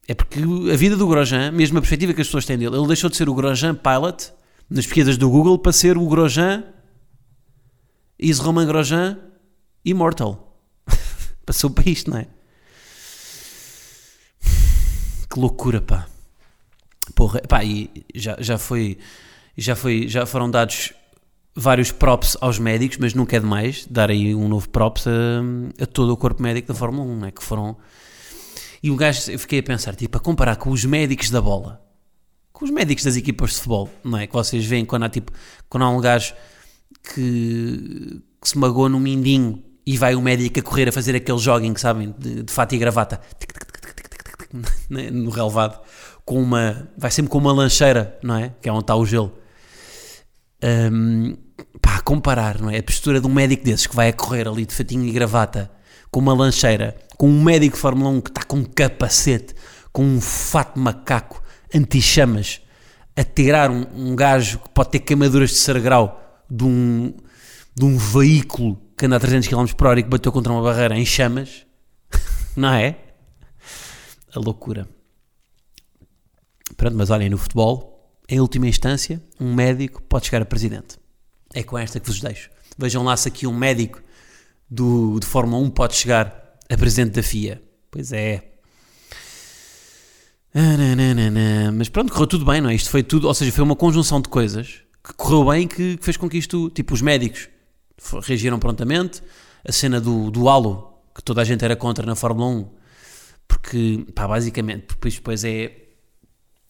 É 0.07 0.15
porque 0.15 0.39
a 0.39 0.75
vida 0.75 0.98
do 0.98 1.07
Grosjean, 1.07 1.51
mesmo 1.51 1.77
a 1.77 1.81
perspectiva 1.81 2.15
que 2.15 2.21
as 2.21 2.27
pessoas 2.27 2.45
têm 2.48 2.57
dele, 2.57 2.75
ele 2.75 2.88
deixou 2.88 3.12
de 3.12 3.15
ser 3.15 3.29
o 3.29 3.36
Grosjean 3.36 3.75
Pilot 3.75 4.40
nas 4.71 4.85
pesquisas 4.85 5.17
do 5.17 5.29
Google 5.29 5.59
para 5.59 5.73
ser 5.73 5.97
o 5.97 6.07
Grosjean 6.07 6.63
Is 8.17 8.39
Roman 8.39 8.65
Grosjean 8.65 9.19
Immortal. 9.83 10.57
Passou 11.45 11.69
para 11.69 11.89
isto, 11.89 12.09
não 12.09 12.17
é? 12.17 12.27
Que 15.29 15.39
loucura, 15.39 15.81
pá. 15.81 16.07
Porra, 17.15 17.41
pá, 17.41 17.63
e 17.65 17.89
já, 18.15 18.37
já 18.39 18.57
foi, 18.57 18.97
já 19.57 19.75
foi, 19.75 20.07
já 20.07 20.25
foram 20.25 20.49
dados 20.49 20.93
vários 21.53 21.91
props 21.91 22.37
aos 22.39 22.57
médicos, 22.57 22.97
mas 22.97 23.13
nunca 23.13 23.35
é 23.35 23.39
demais 23.39 23.85
dar 23.89 24.09
aí 24.09 24.33
um 24.33 24.47
novo 24.47 24.69
props 24.69 25.05
a, 25.07 25.83
a 25.83 25.85
todo 25.85 26.13
o 26.13 26.17
corpo 26.17 26.41
médico 26.41 26.69
da 26.69 26.73
Fórmula 26.73 27.11
1, 27.11 27.19
não 27.19 27.27
é? 27.27 27.31
Que 27.31 27.43
foram 27.43 27.75
e 28.83 28.89
o 28.89 28.95
gajo, 28.95 29.29
eu 29.29 29.37
fiquei 29.37 29.59
a 29.59 29.63
pensar, 29.63 29.95
tipo, 29.95 30.17
a 30.17 30.19
comparar 30.19 30.55
com 30.55 30.71
os 30.71 30.83
médicos 30.85 31.29
da 31.29 31.39
bola, 31.39 31.81
com 32.62 32.65
os 32.65 32.72
médicos 32.72 33.03
das 33.03 33.15
equipas 33.15 33.50
de 33.50 33.56
futebol, 33.56 33.89
não 34.03 34.20
é? 34.20 34.27
Que 34.27 34.34
vocês 34.34 34.63
veem 34.63 34.86
quando 34.86 35.01
há, 35.01 35.10
tipo, 35.10 35.32
quando 35.68 35.82
há 35.82 35.89
um 35.89 36.00
gajo 36.00 36.36
que, 37.12 38.22
que 38.39 38.48
se 38.48 38.56
magoa 38.56 38.88
no 38.88 39.00
mindinho 39.00 39.63
e 39.84 39.98
vai 39.98 40.13
o 40.13 40.22
médico 40.22 40.60
a 40.60 40.62
correr 40.62 40.88
a 40.88 40.91
fazer 40.91 41.15
aquele 41.15 41.39
jogging, 41.39 41.75
sabem, 41.75 42.13
de, 42.20 42.44
de 42.44 42.53
fato 42.53 42.75
e 42.75 42.77
gravata, 42.77 43.20
no 44.89 45.32
relevado, 45.32 45.82
com 46.24 46.39
uma, 46.39 46.88
vai 46.96 47.10
sempre 47.10 47.32
com 47.32 47.39
uma 47.39 47.51
lancheira, 47.51 48.15
não 48.22 48.36
é? 48.36 48.53
Que 48.62 48.70
é 48.70 48.72
onde 48.72 48.84
está 48.84 48.96
o 48.96 49.08
gelo. 49.08 49.36
Um, 50.63 51.36
pá, 51.82 52.00
comparar, 52.01 52.62
não 52.62 52.70
é? 52.70 52.77
A 52.77 52.84
postura 52.84 53.20
de 53.20 53.25
um 53.25 53.34
médico 53.34 53.65
desses 53.65 53.88
que 53.88 53.96
vai 53.96 54.10
a 54.10 54.13
correr 54.13 54.48
ali 54.48 54.68
de 54.68 54.75
fatinho 54.75 55.08
e 55.08 55.12
gravata 55.12 55.72
com 56.12 56.20
uma 56.20 56.36
lancheira, 56.36 56.96
com 57.18 57.27
um 57.27 57.44
médico 57.44 57.75
de 57.75 57.82
Fórmula 57.82 58.12
1 58.12 58.22
que 58.22 58.30
está 58.30 58.44
com 58.44 58.58
um 58.58 58.63
capacete, 58.63 59.56
com 59.91 60.03
um 60.03 60.22
fato 60.22 60.80
macaco, 60.80 61.41
anti-chamas, 61.73 62.61
a 63.15 63.23
tirar 63.23 63.69
um, 63.69 63.85
um 63.93 64.15
gajo 64.15 64.59
que 64.59 64.69
pode 64.69 64.91
ter 64.91 64.99
queimaduras 64.99 65.51
de 65.51 65.57
sargrau 65.57 66.43
de 66.49 66.63
um, 66.63 67.13
de 67.75 67.85
um 67.85 67.97
veículo 67.97 68.81
que 68.97 69.05
anda 69.05 69.15
a 69.15 69.19
300 69.19 69.47
km 69.47 69.65
por 69.75 69.87
hora 69.87 69.99
e 69.99 70.03
que 70.03 70.09
bateu 70.09 70.31
contra 70.31 70.51
uma 70.51 70.61
barreira 70.61 70.97
em 70.97 71.05
chamas, 71.05 71.65
não 72.55 72.73
é? 72.73 72.97
A 74.33 74.39
loucura. 74.39 74.87
Pronto, 76.77 76.95
mas 76.95 77.09
olhem, 77.09 77.29
no 77.29 77.37
futebol, 77.37 77.91
em 78.27 78.39
última 78.39 78.67
instância, 78.67 79.21
um 79.39 79.53
médico 79.53 80.01
pode 80.03 80.25
chegar 80.25 80.41
a 80.41 80.45
presidente. 80.45 80.97
É 81.53 81.63
com 81.63 81.77
esta 81.77 81.99
que 81.99 82.07
vos 82.07 82.21
deixo. 82.21 82.49
Vejam 82.77 83.03
lá 83.03 83.15
se 83.17 83.27
aqui 83.27 83.45
um 83.45 83.53
médico 83.53 84.01
do, 84.69 85.19
de 85.19 85.27
Fórmula 85.27 85.61
1 85.63 85.69
pode 85.71 85.95
chegar 85.95 86.57
a 86.69 86.77
presidente 86.77 87.15
da 87.15 87.23
FIA. 87.23 87.61
Pois 87.89 88.13
é. 88.13 88.50
Mas 91.74 91.89
pronto, 91.89 92.12
correu 92.12 92.27
tudo 92.27 92.46
bem, 92.46 92.62
não 92.62 92.70
é? 92.70 92.75
Isto 92.75 92.89
foi 92.89 93.03
tudo, 93.03 93.27
ou 93.27 93.34
seja, 93.34 93.51
foi 93.51 93.63
uma 93.63 93.75
conjunção 93.75 94.20
de 94.22 94.29
coisas 94.29 94.81
que 95.03 95.13
correu 95.13 95.46
bem 95.46 95.67
que, 95.67 95.98
que 95.98 96.03
fez 96.03 96.17
com 96.17 96.29
que 96.29 96.38
isto, 96.38 96.70
tipo, 96.70 96.93
os 96.93 97.01
médicos 97.01 97.50
reagiram 98.24 98.60
prontamente. 98.60 99.22
A 99.67 99.72
cena 99.72 100.01
do, 100.01 100.31
do 100.31 100.50
halo, 100.50 100.91
que 101.13 101.22
toda 101.22 101.41
a 101.41 101.43
gente 101.46 101.63
era 101.63 101.75
contra 101.75 102.03
na 102.05 102.15
Fórmula 102.15 102.48
1, 102.48 102.70
porque, 103.48 104.05
pá, 104.15 104.27
basicamente, 104.27 104.86
porque 104.88 105.10
depois 105.10 105.43
é. 105.43 105.77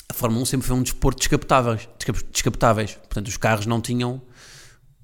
A 0.10 0.14
Fórmula 0.14 0.44
1 0.44 0.46
sempre 0.46 0.68
foi 0.68 0.76
um 0.76 0.84
desporto 0.84 1.20
descapotáveis, 1.20 1.88
descapotáveis. 2.32 2.96
Portanto, 2.96 3.30
os 3.30 3.38
carros 3.38 3.66
não 3.66 3.80
tinham, 3.80 4.22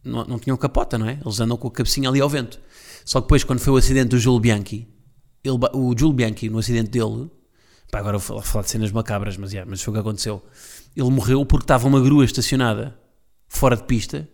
não, 0.04 0.26
não 0.26 0.38
tinham 0.38 0.58
capota, 0.58 0.98
não 0.98 1.08
é? 1.08 1.18
Eles 1.24 1.40
andam 1.40 1.56
com 1.56 1.70
a 1.70 1.72
cabecinha 1.72 2.10
ali 2.10 2.20
ao 2.20 2.28
vento. 2.28 2.60
Só 3.06 3.22
que 3.22 3.28
depois, 3.28 3.46
quando 3.46 3.60
foi 3.60 3.72
o 3.72 3.78
acidente 3.78 4.10
do 4.10 4.20
Júlio 4.20 4.42
Bianchi, 4.42 4.86
ele, 5.46 5.58
o 5.74 5.98
Júlio 5.98 6.14
Bianchi, 6.14 6.50
no 6.50 6.60
acidente 6.60 6.90
dele, 6.90 7.30
pá, 7.92 8.00
agora 8.00 8.18
vou 8.18 8.42
falar 8.42 8.64
de 8.64 8.72
cenas 8.72 8.92
macabras, 8.92 9.38
mas, 9.38 9.52
yeah, 9.52 9.70
mas 9.70 9.82
foi 9.82 9.92
o 9.92 9.96
que 9.96 10.02
aconteceu. 10.02 10.44
Ele 10.96 11.10
morreu 11.10 11.46
porque 11.46 11.64
estava 11.64 11.88
uma 11.88 12.02
grua 12.02 12.26
estacionada 12.26 12.98
fora 13.48 13.76
de 13.76 13.84
pista 13.84 14.28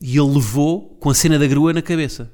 e 0.00 0.18
ele 0.18 0.34
levou 0.34 0.96
com 1.00 1.10
a 1.10 1.14
cena 1.14 1.38
da 1.38 1.46
grua 1.46 1.72
na 1.72 1.82
cabeça. 1.82 2.30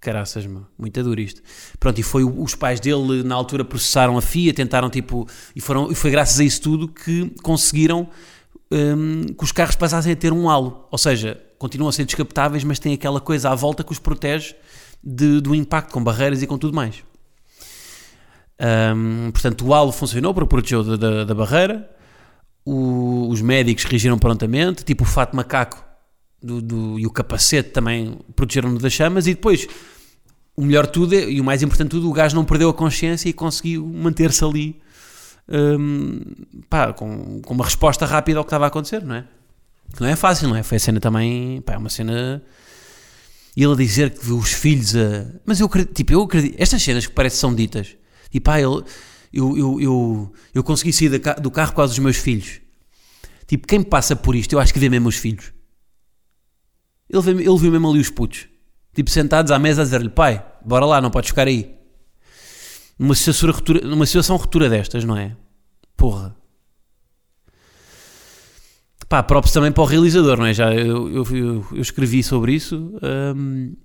Caraças, 0.00 0.44
meu, 0.46 0.66
muito 0.76 1.00
duro 1.04 1.20
isto. 1.20 1.40
Pronto, 1.78 1.98
e 2.00 2.02
foi 2.02 2.24
os 2.24 2.56
pais 2.56 2.80
dele 2.80 3.22
na 3.22 3.36
altura 3.36 3.64
processaram 3.64 4.18
a 4.18 4.22
FIA, 4.22 4.52
tentaram 4.52 4.90
tipo, 4.90 5.28
e, 5.54 5.60
foram, 5.60 5.92
e 5.92 5.94
foi 5.94 6.10
graças 6.10 6.40
a 6.40 6.44
isso 6.44 6.60
tudo 6.60 6.88
que 6.88 7.30
conseguiram 7.40 8.08
um, 8.72 9.26
que 9.26 9.44
os 9.44 9.52
carros 9.52 9.76
passassem 9.76 10.12
a 10.12 10.16
ter 10.16 10.32
um 10.32 10.50
halo. 10.50 10.88
Ou 10.90 10.98
seja, 10.98 11.40
continuam 11.56 11.88
a 11.88 11.92
ser 11.92 12.04
descapotáveis, 12.04 12.64
mas 12.64 12.80
têm 12.80 12.94
aquela 12.94 13.20
coisa 13.20 13.50
à 13.50 13.54
volta 13.54 13.84
que 13.84 13.92
os 13.92 14.00
protege 14.00 14.56
de, 15.04 15.40
do 15.40 15.54
impacto 15.54 15.92
com 15.92 16.02
barreiras 16.02 16.42
e 16.42 16.48
com 16.48 16.58
tudo 16.58 16.74
mais. 16.74 17.04
Um, 18.62 19.30
portanto, 19.32 19.66
o 19.66 19.74
halo 19.74 19.90
funcionou 19.90 20.32
para 20.32 20.46
proteger 20.46 20.96
da, 20.96 21.24
da, 21.24 21.34
barreira. 21.34 21.88
O, 22.64 23.28
os 23.28 23.40
médicos 23.40 23.84
reagiram 23.84 24.18
prontamente, 24.18 24.84
tipo 24.84 25.02
o 25.02 25.06
fato 25.06 25.34
macaco 25.34 25.84
do, 26.40 26.62
do, 26.62 26.98
e 26.98 27.06
o 27.06 27.10
capacete 27.10 27.70
também 27.70 28.18
protegeram-no 28.36 28.78
das 28.78 28.92
chamas. 28.92 29.26
E 29.26 29.34
depois, 29.34 29.66
o 30.56 30.62
melhor 30.62 30.86
tudo 30.86 31.14
e 31.14 31.40
o 31.40 31.44
mais 31.44 31.62
importante 31.62 31.90
tudo, 31.90 32.08
o 32.08 32.12
gajo 32.12 32.36
não 32.36 32.44
perdeu 32.44 32.68
a 32.68 32.74
consciência 32.74 33.28
e 33.28 33.32
conseguiu 33.32 33.84
manter-se 33.86 34.44
ali 34.44 34.80
um, 35.48 36.20
pá, 36.70 36.92
com, 36.92 37.40
com 37.42 37.54
uma 37.54 37.64
resposta 37.64 38.06
rápida 38.06 38.38
ao 38.38 38.44
que 38.44 38.48
estava 38.48 38.66
a 38.66 38.68
acontecer, 38.68 39.02
não 39.02 39.16
é? 39.16 39.24
Não 40.00 40.08
é 40.08 40.14
fácil, 40.14 40.48
não 40.48 40.56
é? 40.56 40.62
Foi 40.62 40.76
a 40.76 40.80
cena 40.80 41.00
também, 41.00 41.60
pá, 41.62 41.74
é 41.74 41.78
uma 41.78 41.90
cena 41.90 42.42
e 43.56 43.62
ele 43.62 43.72
a 43.72 43.76
dizer 43.76 44.10
que 44.10 44.30
os 44.32 44.52
filhos 44.52 44.96
a. 44.96 45.26
Mas 45.44 45.60
eu 45.60 45.66
acredito, 45.66 45.94
tipo, 45.94 46.12
eu 46.12 46.22
acredito. 46.22 46.54
Estas 46.58 46.82
cenas 46.82 47.06
que 47.06 47.12
parece 47.12 47.36
que 47.36 47.40
são 47.40 47.54
ditas, 47.54 47.96
tipo, 48.32 48.50
ah, 48.50 48.60
ele, 48.60 48.82
eu, 49.32 49.56
eu, 49.56 49.80
eu, 49.80 50.32
eu 50.54 50.64
consegui 50.64 50.92
sair 50.92 51.20
do 51.40 51.50
carro 51.50 51.74
causa 51.74 51.92
dos 51.92 51.98
meus 51.98 52.16
filhos. 52.16 52.60
Tipo, 53.46 53.66
quem 53.66 53.82
passa 53.82 54.16
por 54.16 54.34
isto, 54.34 54.54
eu 54.54 54.58
acho 54.58 54.72
que 54.72 54.80
vê 54.80 54.88
mesmo 54.88 55.08
os 55.08 55.16
filhos. 55.16 55.52
Ele, 57.08 57.22
vê, 57.22 57.30
ele 57.30 57.58
viu 57.58 57.70
mesmo 57.70 57.90
ali 57.90 58.00
os 58.00 58.08
putos, 58.08 58.48
tipo, 58.94 59.10
sentados 59.10 59.52
à 59.52 59.58
mesa 59.58 59.82
a 59.82 59.84
dizer-lhe, 59.84 60.08
pai, 60.08 60.44
bora 60.64 60.86
lá, 60.86 61.00
não 61.00 61.10
podes 61.10 61.28
ficar 61.28 61.46
aí. 61.46 61.76
Numa 62.98 63.14
situação, 63.14 63.50
ruptura, 63.50 63.86
numa 63.86 64.06
situação 64.06 64.36
ruptura 64.36 64.70
destas, 64.70 65.04
não 65.04 65.16
é? 65.16 65.36
Porra. 65.96 66.34
Pá, 69.08 69.22
props 69.22 69.52
também 69.52 69.70
para 69.70 69.82
o 69.82 69.86
realizador, 69.86 70.38
não 70.38 70.46
é? 70.46 70.54
Já 70.54 70.72
eu, 70.72 71.08
eu, 71.10 71.36
eu, 71.36 71.66
eu 71.72 71.82
escrevi 71.82 72.22
sobre 72.22 72.54
isso. 72.54 72.96
Um, 73.36 73.76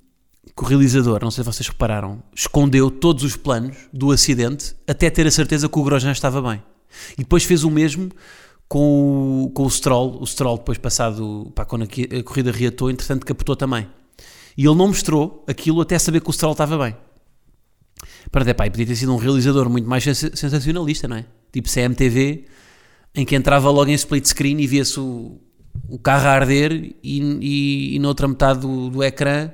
que 0.55 0.63
o 0.63 0.65
realizador, 0.65 1.19
não 1.21 1.31
sei 1.31 1.43
se 1.43 1.51
vocês 1.51 1.67
repararam, 1.67 2.21
escondeu 2.35 2.89
todos 2.89 3.23
os 3.23 3.35
planos 3.35 3.77
do 3.93 4.11
acidente 4.11 4.75
até 4.87 5.09
ter 5.09 5.27
a 5.27 5.31
certeza 5.31 5.69
que 5.69 5.79
o 5.79 5.83
Grosjean 5.83 6.11
estava 6.11 6.41
bem. 6.41 6.63
E 7.13 7.21
depois 7.21 7.43
fez 7.43 7.63
o 7.63 7.69
mesmo 7.69 8.11
com 8.67 9.45
o, 9.45 9.49
com 9.51 9.63
o 9.63 9.69
Stroll. 9.69 10.21
O 10.21 10.25
Stroll, 10.25 10.57
depois 10.57 10.77
passado, 10.77 11.51
pá, 11.55 11.65
quando 11.65 11.83
a, 11.83 12.23
corrida 12.23 12.51
reatou, 12.51 12.89
entretanto 12.89 13.25
capotou 13.25 13.55
também. 13.55 13.87
E 14.57 14.65
ele 14.65 14.75
não 14.75 14.87
mostrou 14.87 15.43
aquilo 15.47 15.81
até 15.81 15.97
saber 15.99 16.21
que 16.21 16.29
o 16.29 16.33
Stroll 16.33 16.53
estava 16.53 16.77
bem. 16.77 16.95
Para 18.31 18.53
pá, 18.53 18.69
podia 18.69 18.85
ter 18.85 18.95
sido 18.95 19.13
um 19.13 19.17
realizador 19.17 19.69
muito 19.69 19.87
mais 19.87 20.03
sensacionalista, 20.03 21.07
não 21.07 21.17
é? 21.17 21.25
Tipo 21.51 21.69
CMTV 21.69 22.45
em 23.15 23.25
que 23.25 23.35
entrava 23.35 23.69
logo 23.71 23.89
em 23.89 23.93
split 23.93 24.25
screen 24.25 24.59
e 24.59 24.67
via-se 24.67 24.99
o, 24.99 25.39
o 25.89 25.97
carro 25.97 26.27
a 26.27 26.31
arder 26.31 26.71
e, 26.71 26.95
e, 27.03 27.95
e 27.95 27.99
noutra 27.99 28.27
metade 28.27 28.59
do, 28.59 28.89
do 28.89 29.03
ecrã 29.03 29.51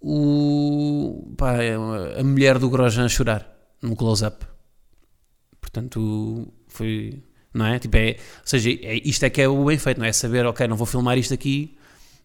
o, 0.00 1.34
pá, 1.36 1.56
a 2.18 2.22
mulher 2.24 2.58
do 2.58 2.70
Grosjean 2.70 3.06
a 3.06 3.08
chorar 3.08 3.46
num 3.82 3.94
close-up. 3.94 4.46
Portanto, 5.60 6.52
foi. 6.68 7.22
Não 7.52 7.66
é? 7.66 7.78
Tipo, 7.78 7.96
é, 7.96 8.10
ou 8.10 8.16
seja, 8.44 8.70
é, 8.70 9.00
isto 9.04 9.24
é 9.24 9.30
que 9.30 9.40
é 9.40 9.48
o 9.48 9.64
bem 9.64 9.78
feito, 9.78 9.98
não 9.98 10.06
é? 10.06 10.12
Saber, 10.12 10.46
ok, 10.46 10.66
não 10.68 10.76
vou 10.76 10.86
filmar 10.86 11.18
isto 11.18 11.34
aqui 11.34 11.76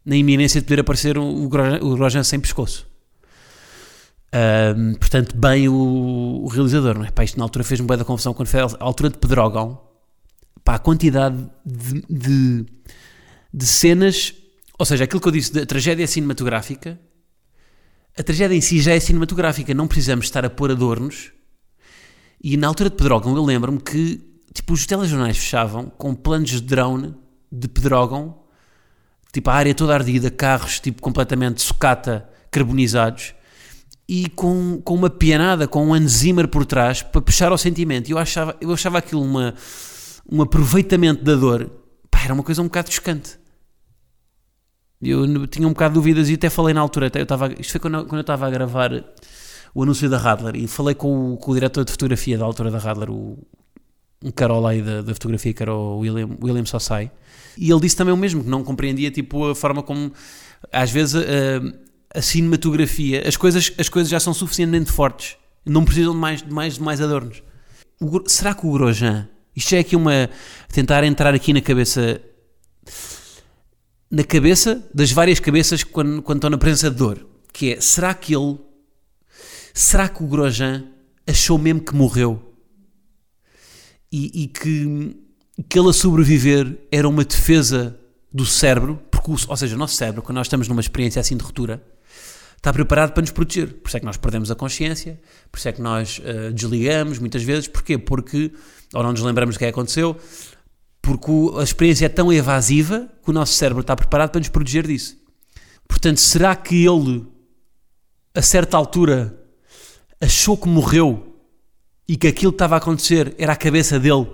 na 0.06 0.16
iminência 0.16 0.60
de 0.60 0.68
poder 0.68 0.82
aparecer 0.82 1.18
o, 1.18 1.24
o 1.24 1.50
Grosjean 1.50 2.24
sem 2.24 2.40
pescoço. 2.40 2.88
Um, 4.76 4.96
portanto, 4.96 5.38
bem 5.38 5.70
o, 5.70 6.42
o, 6.44 6.48
realizador, 6.48 6.98
não 6.98 7.06
é? 7.06 7.12
Pá, 7.12 7.24
isto 7.24 7.38
na 7.38 7.46
altura 7.46 7.64
fez-me 7.64 7.88
bem 7.88 7.98
da 7.98 8.04
confusão 8.04 8.34
quando 8.34 8.48
foi 8.48 8.60
a 8.62 8.68
altura 8.80 9.10
de 9.12 9.18
Pedrógão 9.18 9.80
pá, 10.64 10.76
a 10.76 10.80
quantidade 10.80 11.38
de, 11.66 12.04
de, 12.10 12.66
de, 13.54 13.66
cenas, 13.66 14.34
ou 14.78 14.86
seja, 14.86 15.04
aquilo 15.04 15.22
que 15.22 15.28
eu 15.28 15.32
disse 15.32 15.54
da 15.54 15.66
tragédia 15.66 16.08
cinematográfica, 16.08 17.00
a 18.18 18.24
tragédia 18.24 18.56
em 18.56 18.62
si 18.62 18.80
já 18.80 18.94
é 18.94 19.00
cinematográfica, 19.00 19.74
não 19.74 19.88
precisamos 19.88 20.26
estar 20.26 20.46
a 20.46 20.50
pôr 20.50 20.72
adornos. 20.72 21.32
E 22.44 22.58
na 22.58 22.68
altura 22.68 22.90
de 22.90 22.96
Pedrógão, 22.96 23.36
eu 23.36 23.44
lembro-me 23.44 23.80
que 23.80 24.22
tipo, 24.54 24.74
os 24.74 24.86
telejornais 24.86 25.38
fechavam 25.38 25.92
com 25.98 26.14
planos 26.14 26.52
de 26.52 26.62
drone 26.62 27.16
de 27.52 27.68
Pedrógão, 27.68 28.38
tipo 29.32 29.50
a 29.50 29.54
área 29.54 29.74
toda 29.74 29.94
ardida, 29.94 30.30
carros 30.30 30.80
tipo 30.80 31.02
completamente 31.02 31.62
sucata, 31.62 32.30
carbonizados, 32.52 33.34
e 34.08 34.30
com, 34.30 34.82
com 34.84 34.94
uma 34.94 35.10
pianada, 35.10 35.68
com 35.68 35.88
um 35.88 35.94
Anzimer 35.94 36.48
por 36.48 36.66
trás 36.66 37.02
para 37.02 37.22
puxar 37.22 37.52
ao 37.52 37.58
sentimento. 37.58 38.12
Eu 38.12 38.18
achava, 38.18 38.56
eu 38.62 38.72
achava 38.72 38.98
aquilo 38.98 39.22
uma, 39.22 39.56
um 40.30 40.42
aproveitamento 40.42 41.24
da 41.24 41.36
dor. 41.36 41.72
Pá, 42.12 42.22
era 42.24 42.34
uma 42.34 42.44
coisa 42.44 42.62
um 42.62 42.66
bocado 42.66 42.92
chocante. 42.92 43.40
Eu 45.04 45.48
tinha 45.48 45.68
um 45.68 45.72
bocado 45.72 45.94
de 45.94 46.00
dúvidas 46.00 46.30
e 46.30 46.36
até 46.36 46.50
falei 46.50 46.74
na 46.74 46.82
altura. 46.82 47.08
Até 47.08 47.20
eu 47.20 47.24
estava, 47.24 47.52
isto 47.60 47.72
foi 47.72 47.80
quando, 47.80 48.06
quando 48.06 48.16
eu 48.16 48.22
estava 48.22 48.48
a 48.48 48.50
gravar 48.50 49.04
o 49.74 49.84
anúncio 49.84 50.10
da 50.10 50.18
Radler 50.18 50.56
e 50.56 50.68
falei 50.68 50.96
com 50.96 51.34
o, 51.34 51.38
com 51.38 51.52
o 51.52 51.54
diretor 51.54 51.84
de 51.84 51.92
fotografia 51.92 52.38
da 52.38 52.46
altura 52.46 52.70
da 52.70 52.78
Radler, 52.78 53.10
o, 53.10 53.38
um 54.24 54.32
Carol 54.32 54.66
aí 54.66 54.82
da, 54.82 55.02
da 55.02 55.14
fotografia, 55.14 55.54
que 55.54 55.62
era 55.62 55.74
o 55.74 56.00
William, 56.00 56.30
William 56.42 56.66
Sossai, 56.66 57.12
e 57.58 57.70
ele 57.72 57.80
disse 57.82 57.96
também 57.96 58.14
o 58.14 58.18
mesmo, 58.18 58.44
que 58.44 58.50
não 58.50 58.64
compreendia 58.64 59.12
tipo, 59.12 59.50
a 59.50 59.56
forma 59.56 59.84
como 59.84 60.12
às 60.72 60.92
vezes 60.92 61.16
a, 61.16 62.18
a 62.18 62.22
cinematografia, 62.22 63.28
as 63.28 63.36
coisas, 63.36 63.74
as 63.78 63.90
coisas 63.90 64.10
já 64.10 64.20
são 64.20 64.34
suficientemente 64.34 64.92
fortes, 64.92 65.36
não 65.66 65.84
precisam 65.84 66.14
de 66.14 66.20
mais, 66.20 66.42
de 66.42 66.54
mais, 66.54 66.76
de 66.76 66.82
mais 66.82 67.02
adornos. 67.02 67.44
O 68.00 68.22
será 68.28 68.54
que 68.54 68.66
o 68.66 68.72
Grosjean, 68.72 69.28
isto 69.56 69.76
é 69.76 69.80
aqui 69.80 69.96
uma, 69.96 70.30
tentar 70.72 71.04
entrar 71.04 71.34
aqui 71.34 71.54
na 71.54 71.62
cabeça, 71.62 72.22
na 74.14 74.24
cabeça 74.24 74.88
das 74.94 75.12
várias 75.12 75.40
cabeças 75.40 75.84
quando, 75.84 76.22
quando 76.22 76.38
estão 76.38 76.50
na 76.50 76.58
presença 76.58 76.90
de 76.90 76.96
dor, 76.96 77.28
que 77.52 77.74
é, 77.74 77.82
será 77.82 78.14
que 78.14 78.34
ele, 78.34 78.58
será 79.74 80.08
que 80.08 80.24
o 80.24 80.28
Grosjean 80.28 80.86
achou 81.28 81.58
mesmo 81.58 81.82
que 81.82 81.94
morreu? 81.94 82.54
e, 84.14 84.44
e 84.44 84.48
que, 84.48 85.18
que 85.68 85.80
ele 85.80 85.90
a 85.90 85.94
sobreviver 85.94 86.78
era 86.92 87.10
uma 87.10 87.26
defesa 87.26 88.00
do 88.32 88.46
cérebro, 88.46 89.02
porque, 89.10 89.32
ou 89.32 89.58
seja, 89.58 89.76
o 89.76 89.80
nosso 89.80 89.96
cérebro, 89.96 90.22
quando 90.22 90.36
nós 90.36 90.46
estamos 90.46 90.68
numa 90.68 90.82
experiência 90.82 91.20
assim 91.20 91.36
de 91.36 91.44
ruptura, 91.44 91.84
está 92.56 92.72
preparado 92.72 93.12
para 93.12 93.22
nos 93.22 93.32
proteger. 93.32 93.74
Por 93.74 93.88
isso 93.88 93.98
é 93.98 94.00
que 94.00 94.06
nós 94.06 94.18
perdemos 94.18 94.52
a 94.52 94.56
consciência, 94.56 95.20
por 95.52 95.58
isso 95.58 95.68
é 95.68 95.72
que 95.72 95.82
nós 95.82 96.22
ah, 96.24 96.52
desligamos 96.52 97.18
muitas 97.18 97.42
vezes. 97.42 97.68
Porquê? 97.68 97.98
Porque, 97.98 98.52
ou 98.94 99.02
não 99.02 99.12
nos 99.12 99.22
lembramos 99.22 99.56
do 99.56 99.58
que 99.58 99.66
é 99.66 99.68
que 99.70 99.74
aconteceu, 99.74 100.16
porque 101.04 101.30
o- 101.30 101.60
a 101.60 101.64
experiência 101.64 102.06
é 102.06 102.10
tão 102.10 102.32
evasiva 102.32 103.10
que 103.22 103.30
o 103.30 103.34
nosso 103.34 103.54
cérebro 103.54 103.82
está 103.82 103.94
preparado 103.94 104.32
para 104.32 104.40
nos 104.40 104.48
proteger 104.48 104.88
disso. 104.88 105.18
Portanto, 105.86 106.20
será 106.22 106.56
que 106.56 106.86
ele, 106.86 107.28
a 108.34 108.42
certa 108.42 108.78
altura, 108.78 109.38
achou 110.20 110.56
que 110.58 110.68
morreu 110.70 111.36
e 112.08 112.16
que 112.16 112.26
aquilo 112.26 112.54
que 112.54 112.56
estava 112.56 112.76
a 112.76 112.78
acontecer 112.78 113.36
era 113.38 113.52
a 113.52 113.56
cabeça 113.58 114.00
dele 114.00 114.28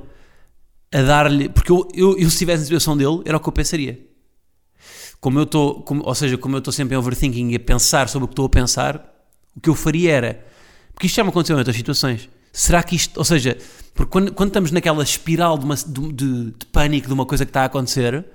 a 0.93 1.01
dar-lhe. 1.01 1.49
Porque 1.49 1.71
eu, 1.71 1.87
eu, 1.93 2.11
eu, 2.11 2.29
se 2.29 2.35
estivesse 2.35 2.59
na 2.59 2.65
situação 2.65 2.95
dele, 2.95 3.23
era 3.25 3.35
o 3.37 3.39
que 3.39 3.49
eu 3.49 3.53
pensaria. 3.53 4.07
Como 5.19 5.39
eu 5.39 5.43
estou, 5.43 5.83
ou 6.03 6.15
seja, 6.15 6.37
como 6.37 6.55
eu 6.55 6.59
estou 6.59 6.71
sempre 6.71 6.93
em 6.93 6.97
overthinking 6.99 7.49
e 7.49 7.55
a 7.55 7.59
pensar 7.59 8.07
sobre 8.07 8.25
o 8.25 8.27
que 8.27 8.33
estou 8.33 8.45
a 8.45 8.49
pensar, 8.49 8.95
o 9.55 9.59
que 9.59 9.69
eu 9.69 9.75
faria 9.75 10.11
era. 10.11 10.45
Porque 10.93 11.07
isto 11.07 11.15
já 11.15 11.23
me 11.23 11.29
aconteceu 11.29 11.55
em 11.55 11.59
outras 11.59 11.75
situações. 11.75 12.29
Será 12.51 12.81
que 12.83 12.95
isto. 12.95 13.17
Ou 13.17 13.23
seja, 13.25 13.57
porque 13.93 14.11
quando, 14.11 14.33
quando 14.33 14.49
estamos 14.49 14.71
naquela 14.71 15.03
espiral 15.03 15.57
de, 15.57 15.65
uma- 15.65 15.75
de- 15.75 16.11
de- 16.51 16.65
pânico 16.71 17.07
de 17.07 17.13
uma 17.13 17.25
coisa 17.25 17.45
que 17.45 17.49
está 17.49 17.61
a 17.61 17.65
acontecer, 17.65 18.25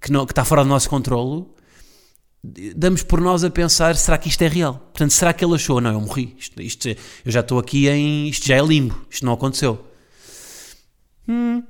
que, 0.00 0.10
não, 0.10 0.24
que 0.26 0.32
está 0.32 0.44
fora 0.44 0.62
do 0.62 0.68
nosso 0.68 0.88
controlo, 0.88 1.54
damos 2.74 3.02
por 3.02 3.20
nós 3.20 3.44
a 3.44 3.50
pensar, 3.50 3.94
será 3.96 4.18
que 4.18 4.28
isto 4.28 4.42
é 4.42 4.48
real? 4.48 4.74
Portanto, 4.74 5.10
será 5.12 5.32
que 5.32 5.44
ele 5.44 5.54
achou? 5.54 5.80
Não, 5.80 5.92
eu 5.92 6.00
morri. 6.00 6.34
Isto, 6.38 6.60
isto- 6.62 6.88
eu 6.88 6.96
já 7.26 7.40
estou 7.40 7.58
aqui 7.58 7.88
em... 7.88 8.28
Isto 8.28 8.46
já 8.46 8.56
é 8.56 8.62
limbo. 8.62 9.06
Isto 9.10 9.24
não 9.26 9.32
aconteceu. 9.34 9.86
Hum. 11.28 11.62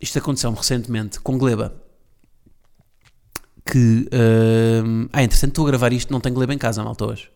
Isto 0.00 0.18
aconteceu-me 0.18 0.56
recentemente 0.56 1.18
com 1.20 1.36
Gleba. 1.38 1.74
Que... 3.64 4.08
hum, 4.84 5.08
ah, 5.12 5.22
interessante, 5.24 5.50
estou 5.50 5.64
a 5.66 5.70
gravar 5.70 5.92
isto, 5.92 6.12
não 6.12 6.20
tenho 6.20 6.34
Gleba 6.34 6.54
em 6.54 6.58
casa, 6.58 6.84
malta, 6.84 7.06
hoje. 7.06 7.28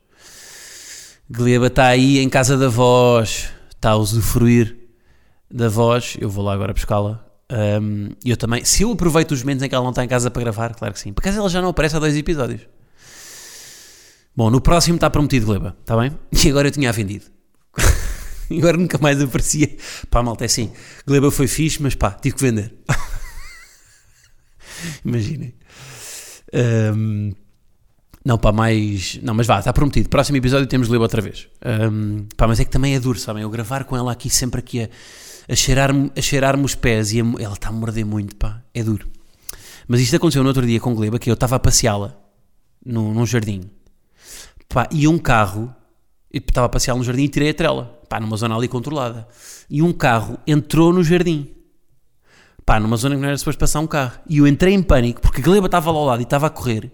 Gleba 1.30 1.68
está 1.68 1.86
aí 1.86 2.18
em 2.18 2.28
casa 2.28 2.58
da 2.58 2.68
voz. 2.68 3.50
Está 3.70 3.90
a 3.90 3.96
usufruir 3.96 4.76
da 5.48 5.68
voz. 5.68 6.16
Eu 6.20 6.28
vou 6.28 6.44
lá 6.44 6.52
agora 6.52 6.72
buscá-la. 6.72 7.24
Um, 7.52 8.10
eu 8.24 8.36
também, 8.36 8.64
se 8.64 8.82
eu 8.82 8.90
aproveito 8.90 9.30
os 9.30 9.42
momentos 9.42 9.62
em 9.62 9.68
que 9.68 9.74
ela 9.74 9.84
não 9.84 9.90
está 9.90 10.04
em 10.04 10.08
casa 10.08 10.30
para 10.30 10.42
gravar, 10.42 10.74
claro 10.74 10.92
que 10.92 11.00
sim. 11.00 11.12
Por 11.12 11.20
acaso 11.20 11.38
ela 11.38 11.48
já 11.48 11.62
não 11.62 11.68
aparece 11.68 11.96
há 11.96 12.00
dois 12.00 12.16
episódios. 12.16 12.62
Bom, 14.36 14.50
no 14.50 14.60
próximo 14.60 14.96
está 14.96 15.08
prometido 15.08 15.46
Gleba, 15.46 15.76
está 15.80 15.96
bem? 15.96 16.12
E 16.44 16.48
agora 16.48 16.68
eu 16.68 16.72
tinha 16.72 16.90
e 18.50 18.58
agora 18.58 18.76
nunca 18.76 18.98
mais 18.98 19.22
aparecia. 19.22 19.76
Pá, 20.10 20.22
malta, 20.22 20.44
é 20.44 20.46
assim. 20.46 20.72
Gleba 21.06 21.30
foi 21.30 21.46
fixe, 21.46 21.80
mas 21.80 21.94
pá, 21.94 22.10
tive 22.10 22.34
que 22.34 22.42
vender. 22.42 22.74
Imaginem. 25.04 25.54
Um, 26.52 27.32
não, 28.30 28.38
pá, 28.38 28.52
mais. 28.52 29.18
Não, 29.22 29.34
mas 29.34 29.46
vá, 29.46 29.58
está 29.58 29.72
prometido. 29.72 30.08
Próximo 30.08 30.36
episódio 30.36 30.64
temos 30.68 30.86
Gleba 30.86 31.02
outra 31.04 31.20
vez. 31.20 31.48
Um, 31.90 32.26
pá, 32.36 32.46
mas 32.46 32.60
é 32.60 32.64
que 32.64 32.70
também 32.70 32.94
é 32.94 33.00
duro, 33.00 33.18
sabem? 33.18 33.42
Eu 33.42 33.50
gravar 33.50 33.82
com 33.84 33.96
ela 33.96 34.12
aqui 34.12 34.30
sempre 34.30 34.60
aqui 34.60 34.82
a 34.84 34.88
a 35.48 35.56
cheirar-me 35.56 36.12
cheirar 36.22 36.56
os 36.60 36.76
pés 36.76 37.12
e 37.12 37.20
a- 37.20 37.24
ela 37.40 37.54
está 37.54 37.70
a 37.70 37.72
morder 37.72 38.04
muito, 38.04 38.36
pá, 38.36 38.62
é 38.72 38.84
duro. 38.84 39.08
Mas 39.88 40.00
isto 40.00 40.14
aconteceu 40.14 40.44
no 40.44 40.48
outro 40.48 40.64
dia 40.64 40.78
com 40.78 40.94
Gleba, 40.94 41.18
que 41.18 41.28
eu 41.28 41.34
estava 41.34 41.56
a 41.56 41.58
passeá-la 41.58 42.16
num, 42.86 43.12
num 43.12 43.26
jardim, 43.26 43.62
pá, 44.68 44.86
e 44.92 45.08
um 45.08 45.18
carro, 45.18 45.74
estava 46.32 46.66
a 46.66 46.68
passeá-la 46.68 46.98
no 46.98 47.04
jardim 47.04 47.24
e 47.24 47.28
tirei 47.28 47.50
a 47.50 47.54
trela, 47.54 48.00
pá, 48.08 48.20
numa 48.20 48.36
zona 48.36 48.54
ali 48.54 48.68
controlada, 48.68 49.26
e 49.68 49.82
um 49.82 49.92
carro 49.92 50.38
entrou 50.46 50.92
no 50.92 51.02
jardim, 51.02 51.48
pá, 52.64 52.78
numa 52.78 52.96
zona 52.96 53.16
que 53.16 53.20
não 53.22 53.28
era 53.28 53.36
suposto 53.36 53.58
passar 53.58 53.80
um 53.80 53.88
carro, 53.88 54.20
e 54.28 54.38
eu 54.38 54.46
entrei 54.46 54.72
em 54.72 54.82
pânico, 54.82 55.20
porque 55.20 55.42
Gleba 55.42 55.66
estava 55.66 55.90
lá 55.90 55.98
ao 55.98 56.04
lado 56.06 56.20
e 56.20 56.22
estava 56.22 56.46
a 56.46 56.50
correr, 56.50 56.92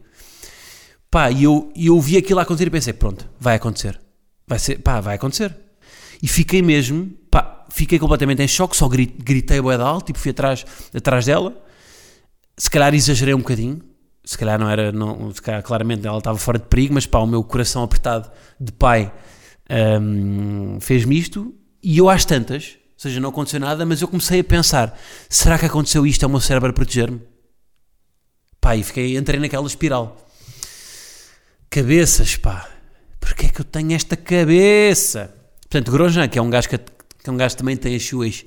pá, 1.11 1.31
e 1.31 1.45
eu, 1.45 1.73
eu 1.77 2.01
vi 2.01 2.17
aquilo 2.17 2.41
acontecer 2.41 2.67
e 2.67 2.71
pensei, 2.71 2.93
pronto, 2.93 3.29
vai 3.39 3.57
acontecer, 3.57 3.99
vai 4.47 4.59
ser, 4.59 4.79
pá, 4.79 5.01
vai 5.01 5.17
acontecer, 5.17 5.57
e 6.23 6.29
fiquei 6.29 6.63
mesmo, 6.63 7.11
pá, 7.31 7.65
fiquei 7.71 7.99
completamente 7.99 8.43
em 8.43 8.49
choque, 8.49 8.77
só 8.77 8.89
gri- 8.89 9.07
gritei 9.19 9.61
bué 9.61 9.77
de 9.77 9.83
alto, 9.83 10.07
tipo, 10.07 10.19
fui 10.19 10.31
atrás, 10.31 10.65
atrás 10.95 11.27
dela, 11.27 11.57
se 12.57 12.71
calhar 12.71 12.95
exagerei 12.95 13.35
um 13.35 13.39
bocadinho, 13.39 13.83
se 14.25 14.37
calhar 14.37 14.59
não 14.59 14.69
era, 14.69 14.91
não, 14.91 15.33
se 15.33 15.41
calhar 15.41 15.63
claramente 15.63 16.07
ela 16.07 16.19
estava 16.19 16.37
fora 16.39 16.59
de 16.59 16.65
perigo, 16.67 16.95
mas 16.95 17.07
pá, 17.07 17.19
o 17.21 17.27
meu 17.27 17.45
coração 17.45 17.83
apertado 17.83 18.31
de 18.59 18.73
pai 18.73 19.13
hum, 20.01 20.79
fez-me 20.81 21.19
isto, 21.19 21.55
e 21.83 21.99
eu 21.99 22.09
às 22.09 22.25
tantas, 22.25 22.77
ou 22.95 23.01
seja, 23.01 23.21
não 23.21 23.29
aconteceu 23.29 23.61
nada, 23.61 23.85
mas 23.87 24.01
eu 24.01 24.09
comecei 24.09 24.41
a 24.41 24.45
pensar, 24.45 24.99
será 25.29 25.59
que 25.59 25.67
aconteceu 25.67 26.07
isto 26.07 26.25
ao 26.25 26.31
meu 26.31 26.41
cérebro 26.41 26.71
a 26.71 26.73
proteger-me? 26.73 27.21
Pá, 28.61 28.75
e 28.75 28.83
fiquei, 28.83 29.17
entrei 29.17 29.39
naquela 29.39 29.67
espiral. 29.67 30.26
Cabeças, 31.71 32.37
pá, 32.37 32.69
porquê 33.21 33.47
é 33.47 33.49
que 33.49 33.61
eu 33.61 33.65
tenho 33.65 33.93
esta 33.93 34.17
cabeça? 34.17 35.35
Portanto, 35.63 35.91
Grosjean, 35.91 36.29
que 36.29 36.39
é 36.39 36.43
um 36.43 36.49
gajo 36.49 36.69
que, 36.69 36.79
que 36.79 37.29
é 37.29 37.31
um 37.31 37.37
gajo 37.37 37.55
que 37.55 37.59
também 37.59 37.77
tem 37.77 37.95
as 37.95 38.05
suas, 38.05 38.45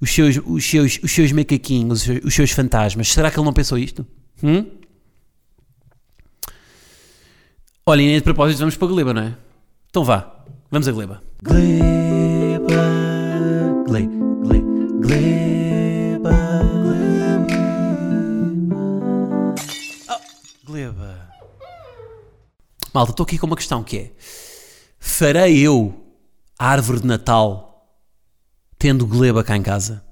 os, 0.00 0.12
seus, 0.12 0.40
os, 0.44 0.64
seus, 0.64 0.98
os 1.02 1.10
seus 1.10 1.32
macaquinhos, 1.32 2.00
os 2.00 2.04
seus, 2.04 2.24
os 2.24 2.34
seus 2.34 2.50
fantasmas, 2.50 3.08
será 3.08 3.30
que 3.30 3.38
ele 3.38 3.46
não 3.46 3.52
pensou 3.52 3.78
isto? 3.78 4.06
Hum? 4.42 4.66
Olha, 7.86 8.02
e 8.02 8.06
nem 8.06 8.16
de 8.16 8.22
propósito 8.22 8.58
vamos 8.58 8.76
para 8.76 8.88
a 8.88 8.90
Gleba, 8.90 9.14
não 9.14 9.22
é? 9.22 9.36
Então 9.88 10.04
vá, 10.04 10.44
vamos 10.70 10.86
a 10.86 10.92
Gleba. 10.92 11.22
Gleba, 11.42 12.68
gle, 13.86 14.06
gle, 14.44 14.60
gleba, 15.00 16.30
Gleba. 20.64 21.29
Malta, 22.92 23.12
estou 23.12 23.24
aqui 23.24 23.38
com 23.38 23.46
uma 23.46 23.56
questão 23.56 23.82
que 23.82 23.96
é: 23.98 24.12
farei 24.98 25.58
eu 25.60 25.94
a 26.58 26.68
árvore 26.68 27.00
de 27.00 27.06
Natal 27.06 27.88
tendo 28.78 29.06
Gleba 29.06 29.44
cá 29.44 29.56
em 29.56 29.62
casa? 29.62 30.02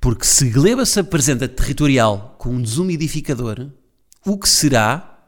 Porque 0.00 0.24
se 0.24 0.50
Gleba 0.50 0.84
se 0.84 1.00
apresenta 1.00 1.48
territorial 1.48 2.36
com 2.38 2.50
um 2.50 2.62
desumidificador, 2.62 3.68
o 4.24 4.38
que 4.38 4.48
será 4.48 5.18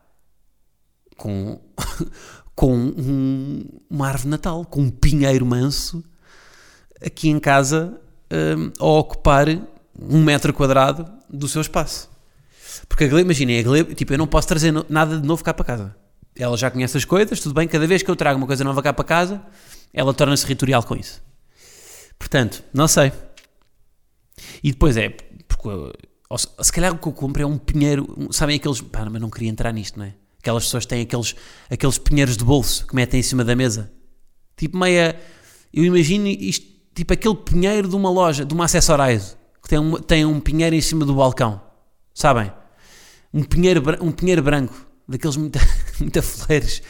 com, 1.17 1.61
com 2.55 2.77
um- 2.77 3.65
uma 3.89 4.07
árvore 4.07 4.25
de 4.25 4.29
Natal, 4.29 4.65
com 4.65 4.83
um 4.83 4.91
pinheiro 4.91 5.45
manso 5.47 6.05
aqui 7.05 7.29
em 7.29 7.39
casa 7.39 8.01
hum, 8.31 8.73
a 8.79 8.85
ocupar 8.85 9.47
um 9.99 10.23
metro 10.23 10.53
quadrado 10.53 11.09
do 11.29 11.49
seu 11.49 11.61
espaço? 11.61 12.09
Porque 12.89 13.05
a 13.05 13.09
Gleba, 13.09 13.23
imaginem, 13.23 13.59
a 13.61 13.63
Gleba, 13.63 13.95
tipo, 13.95 14.13
eu 14.13 14.19
não 14.19 14.27
posso 14.27 14.47
trazer 14.49 14.73
nada 14.89 15.19
de 15.19 15.27
novo 15.27 15.43
cá 15.43 15.53
para 15.55 15.65
casa. 15.65 15.97
Ela 16.39 16.57
já 16.57 16.71
conhece 16.71 16.97
as 16.97 17.05
coisas, 17.05 17.41
tudo 17.41 17.55
bem, 17.55 17.67
cada 17.67 17.87
vez 17.87 18.03
que 18.03 18.11
eu 18.11 18.17
trago 18.17 18.39
uma 18.39 18.47
coisa 18.47 18.63
nova 18.63 18.83
cá 18.83 18.93
para 18.93 19.05
casa, 19.05 19.43
ela 19.93 20.15
torna-se 20.15 20.45
territorial 20.45 20.83
com 20.83 20.95
isso. 20.95 21.21
Portanto, 22.19 22.63
não 22.73 22.87
sei. 22.87 23.13
E 24.63 24.71
depois 24.71 24.97
é, 24.97 25.09
porque, 25.09 25.69
ou 26.31 26.39
se, 26.39 26.73
calhar 26.73 26.93
o 26.93 26.99
que 26.99 27.09
eu 27.09 27.13
compro 27.13 27.43
é 27.43 27.47
um 27.47 27.59
pinheiro, 27.59 28.15
um- 28.17 28.33
sabem 28.33 28.57
aqueles, 28.57 28.81
pá, 28.81 29.05
mas 29.11 29.21
não 29.21 29.31
queria 29.31 29.49
entrar 29.49 29.73
nisto, 29.73 29.99
não 29.99 30.07
é? 30.07 30.15
Aquelas 30.39 30.65
pessoas 30.65 30.87
têm 30.87 31.03
aqueles, 31.03 31.35
aqueles 31.69 31.99
pinheiros 31.99 32.37
de 32.37 32.45
bolso 32.45 32.87
que 32.87 32.95
metem 32.95 33.19
em 33.19 33.23
cima 33.23 33.45
da 33.45 33.57
mesa. 33.57 33.91
Tipo 34.57 34.79
meia, 34.79 35.19
eu 35.73 35.85
imagino 35.85 36.29
isto, 36.29 36.67
tipo 36.95 37.13
aquele 37.13 37.35
pinheiro 37.35 37.89
de 37.89 37.97
uma 37.97 38.11
loja, 38.11 38.45
de 38.45 38.55
uma 38.55 38.65
Accessorize, 38.65 39.37
que 39.63 39.69
tem 39.69 39.79
um, 39.79 39.97
tem 39.97 40.25
um 40.25 40.39
pinheiro 40.39 40.75
em 40.77 40.81
cima 40.81 41.05
do 41.05 41.15
balcão, 41.15 41.61
sabem? 42.15 42.53
Um 43.35 43.43
pinheiro, 43.43 43.83
um 44.01 44.13
pinheiro 44.13 44.43
branco, 44.43 44.87
daqueles 45.09 45.37
muito, 45.37 45.59
muito 45.99 46.19
afoleiros, 46.19 46.83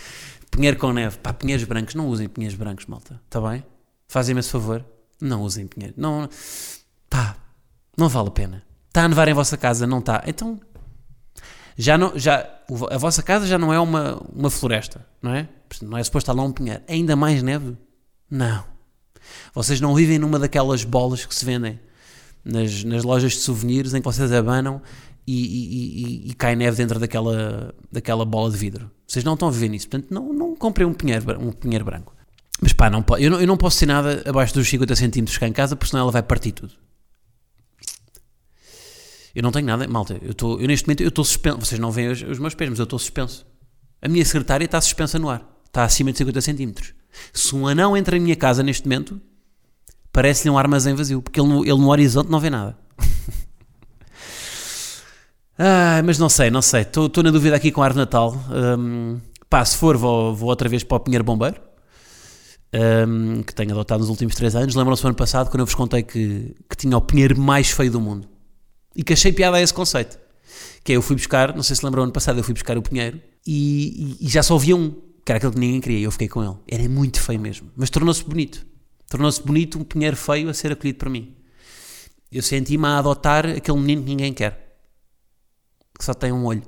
Pinheiro 0.50 0.78
com 0.78 0.92
neve. 0.92 1.18
Pá, 1.18 1.32
pinheiros 1.32 1.64
brancos. 1.64 1.94
Não 1.94 2.08
usem 2.08 2.28
pinheiros 2.28 2.58
brancos, 2.58 2.86
malta. 2.86 3.20
Está 3.24 3.40
bem? 3.40 3.64
Fazem-me 4.08 4.40
esse 4.40 4.50
favor. 4.50 4.84
Não 5.20 5.42
usem 5.42 5.66
pinheiro. 5.66 5.94
Não, 5.96 6.28
pá, 7.10 7.36
não 7.96 8.08
vale 8.08 8.28
a 8.28 8.32
pena. 8.32 8.62
Está 8.88 9.04
a 9.04 9.08
nevar 9.08 9.28
em 9.28 9.34
vossa 9.34 9.56
casa? 9.56 9.86
Não 9.86 9.98
está. 9.98 10.22
Então, 10.26 10.60
já 11.76 11.98
não, 11.98 12.18
já, 12.18 12.48
a 12.90 12.98
vossa 12.98 13.22
casa 13.22 13.46
já 13.46 13.58
não 13.58 13.72
é 13.72 13.78
uma, 13.78 14.20
uma 14.34 14.50
floresta, 14.50 15.04
não 15.20 15.34
é? 15.34 15.48
Não 15.82 15.98
é 15.98 16.02
suposto 16.02 16.30
estar 16.30 16.40
lá 16.40 16.46
um 16.46 16.52
pinheiro. 16.52 16.82
Ainda 16.88 17.14
mais 17.14 17.42
neve? 17.42 17.76
Não. 18.30 18.64
Vocês 19.54 19.80
não 19.80 19.94
vivem 19.94 20.18
numa 20.18 20.38
daquelas 20.38 20.84
bolas 20.84 21.26
que 21.26 21.34
se 21.34 21.44
vendem 21.44 21.78
nas, 22.44 22.82
nas 22.84 23.04
lojas 23.04 23.32
de 23.32 23.38
souvenirs 23.38 23.92
em 23.92 24.00
que 24.00 24.04
vocês 24.04 24.32
abanam 24.32 24.80
e, 25.30 26.26
e- 26.26 26.30
e- 26.30 26.34
cai 26.34 26.56
neve 26.56 26.76
dentro 26.76 26.98
daquela, 26.98 27.74
daquela 27.92 28.24
bola 28.24 28.50
de 28.50 28.56
vidro. 28.56 28.90
Vocês 29.06 29.24
não 29.24 29.34
estão 29.34 29.48
a 29.48 29.50
viver 29.50 29.68
nisso. 29.68 29.88
Portanto, 29.88 30.12
não, 30.12 30.32
não 30.32 30.56
comprem 30.56 30.86
um 30.86 30.92
pinheiro, 30.94 31.24
um 31.40 31.52
pinheiro 31.52 31.84
branco. 31.84 32.14
Mas 32.60 32.72
pá, 32.72 32.88
não, 32.90 33.04
eu, 33.18 33.30
não, 33.30 33.40
eu 33.40 33.46
não 33.46 33.56
posso 33.56 33.78
ter 33.78 33.86
nada 33.86 34.22
abaixo 34.26 34.54
dos 34.54 34.68
50 34.68 34.96
centímetros 34.96 35.38
cá 35.38 35.46
em 35.46 35.52
casa, 35.52 35.76
porque 35.76 35.90
senão 35.90 36.02
ela 36.02 36.10
vai 36.12 36.22
partir 36.22 36.52
tudo. 36.52 36.72
Eu 39.34 39.42
não 39.42 39.52
tenho 39.52 39.66
nada, 39.66 39.86
malta. 39.86 40.18
Eu, 40.22 40.32
estou, 40.32 40.60
eu 40.60 40.66
neste 40.66 40.86
momento 40.86 41.02
eu 41.02 41.08
estou 41.08 41.24
suspenso. 41.24 41.58
Vocês 41.60 41.78
não 41.80 41.92
veem 41.92 42.08
os, 42.10 42.22
os 42.22 42.38
meus 42.38 42.54
pés, 42.54 42.70
mas 42.70 42.78
eu 42.78 42.84
estou 42.84 42.98
suspenso. 42.98 43.46
A 44.00 44.08
minha 44.08 44.24
secretária 44.24 44.64
está 44.64 44.80
suspensa 44.80 45.18
no 45.18 45.28
ar. 45.28 45.46
Está 45.66 45.84
acima 45.84 46.10
de 46.10 46.18
50 46.18 46.40
centímetros. 46.40 46.94
Se 47.32 47.54
um 47.54 47.66
anão 47.66 47.96
entra 47.96 48.16
em 48.16 48.20
minha 48.20 48.36
casa 48.36 48.62
neste 48.62 48.84
momento, 48.86 49.20
parece-lhe 50.12 50.50
um 50.50 50.58
armazém 50.58 50.94
vazio, 50.94 51.22
porque 51.22 51.40
ele 51.40 51.52
ele 51.60 51.78
no 51.78 51.88
horizonte 51.90 52.30
não 52.30 52.40
vê 52.40 52.50
nada. 52.50 52.76
ah, 55.58 56.02
mas 56.04 56.18
não 56.18 56.28
sei, 56.28 56.50
não 56.50 56.62
sei. 56.62 56.82
Estou 56.82 57.10
na 57.22 57.30
dúvida 57.30 57.56
aqui 57.56 57.70
com 57.72 57.82
a 57.82 57.84
árvore 57.86 58.04
de 58.04 58.06
Natal. 58.06 58.34
Hum, 58.78 59.18
pá, 59.50 59.64
se 59.64 59.76
for, 59.76 59.96
vou, 59.96 60.34
vou 60.34 60.48
outra 60.48 60.68
vez 60.68 60.82
para 60.84 60.96
o 60.96 61.00
Pinheiro 61.00 61.24
Bombeiro. 61.24 61.60
hum, 63.06 63.42
que 63.42 63.54
tenho 63.54 63.70
adotado 63.72 64.00
nos 64.00 64.08
últimos 64.10 64.34
3 64.34 64.54
anos. 64.56 64.74
Lembram-se 64.74 65.02
do 65.02 65.08
ano 65.08 65.16
passado 65.16 65.50
quando 65.50 65.60
eu 65.60 65.66
vos 65.66 65.74
contei 65.74 66.02
que, 66.02 66.54
que 66.68 66.76
tinha 66.76 66.96
o 66.96 67.00
pinheiro 67.00 67.38
mais 67.40 67.70
feio 67.70 67.90
do 67.90 68.00
mundo 68.00 68.28
e 68.94 69.02
que 69.02 69.12
achei 69.12 69.32
piada 69.32 69.56
a 69.56 69.60
esse 69.62 69.72
conceito. 69.74 70.18
Que 70.84 70.92
é, 70.92 70.96
eu 70.96 71.02
fui 71.02 71.16
buscar, 71.16 71.54
não 71.54 71.62
sei 71.62 71.76
se 71.76 71.84
lembram, 71.84 72.02
ano 72.04 72.12
passado 72.12 72.38
eu 72.38 72.44
fui 72.44 72.54
buscar 72.54 72.76
o 72.78 72.82
Pinheiro 72.82 73.20
e, 73.46 74.16
e- 74.20 74.26
e 74.26 74.28
já 74.28 74.42
só 74.42 74.54
havia 74.56 74.74
um, 74.76 74.90
que 75.24 75.30
era 75.32 75.36
aquele 75.38 75.52
que 75.52 75.58
ninguém 75.60 75.80
queria, 75.80 75.98
e 75.98 76.02
eu 76.04 76.10
fiquei 76.10 76.28
com 76.28 76.42
ele. 76.42 76.54
Era 76.66 76.88
muito 76.88 77.20
feio 77.20 77.38
mesmo, 77.40 77.70
mas 77.76 77.90
tornou-se 77.90 78.24
bonito. 78.24 78.64
Tornou-se 79.10 79.42
bonito 79.42 79.78
um 79.78 79.84
Pinheiro 79.84 80.16
feio 80.16 80.48
a 80.48 80.54
ser 80.54 80.72
acolhido 80.72 80.98
por 80.98 81.08
mim. 81.10 81.34
Eu 82.32 82.42
senti-me 82.42 82.86
a 82.86 82.98
adotar 82.98 83.46
aquele 83.46 83.78
menino 83.78 84.02
que 84.02 84.08
ninguém 84.08 84.32
quer, 84.32 84.67
que 85.98 86.04
só 86.04 86.14
tem 86.14 86.32
um 86.32 86.44
olho. 86.44 86.62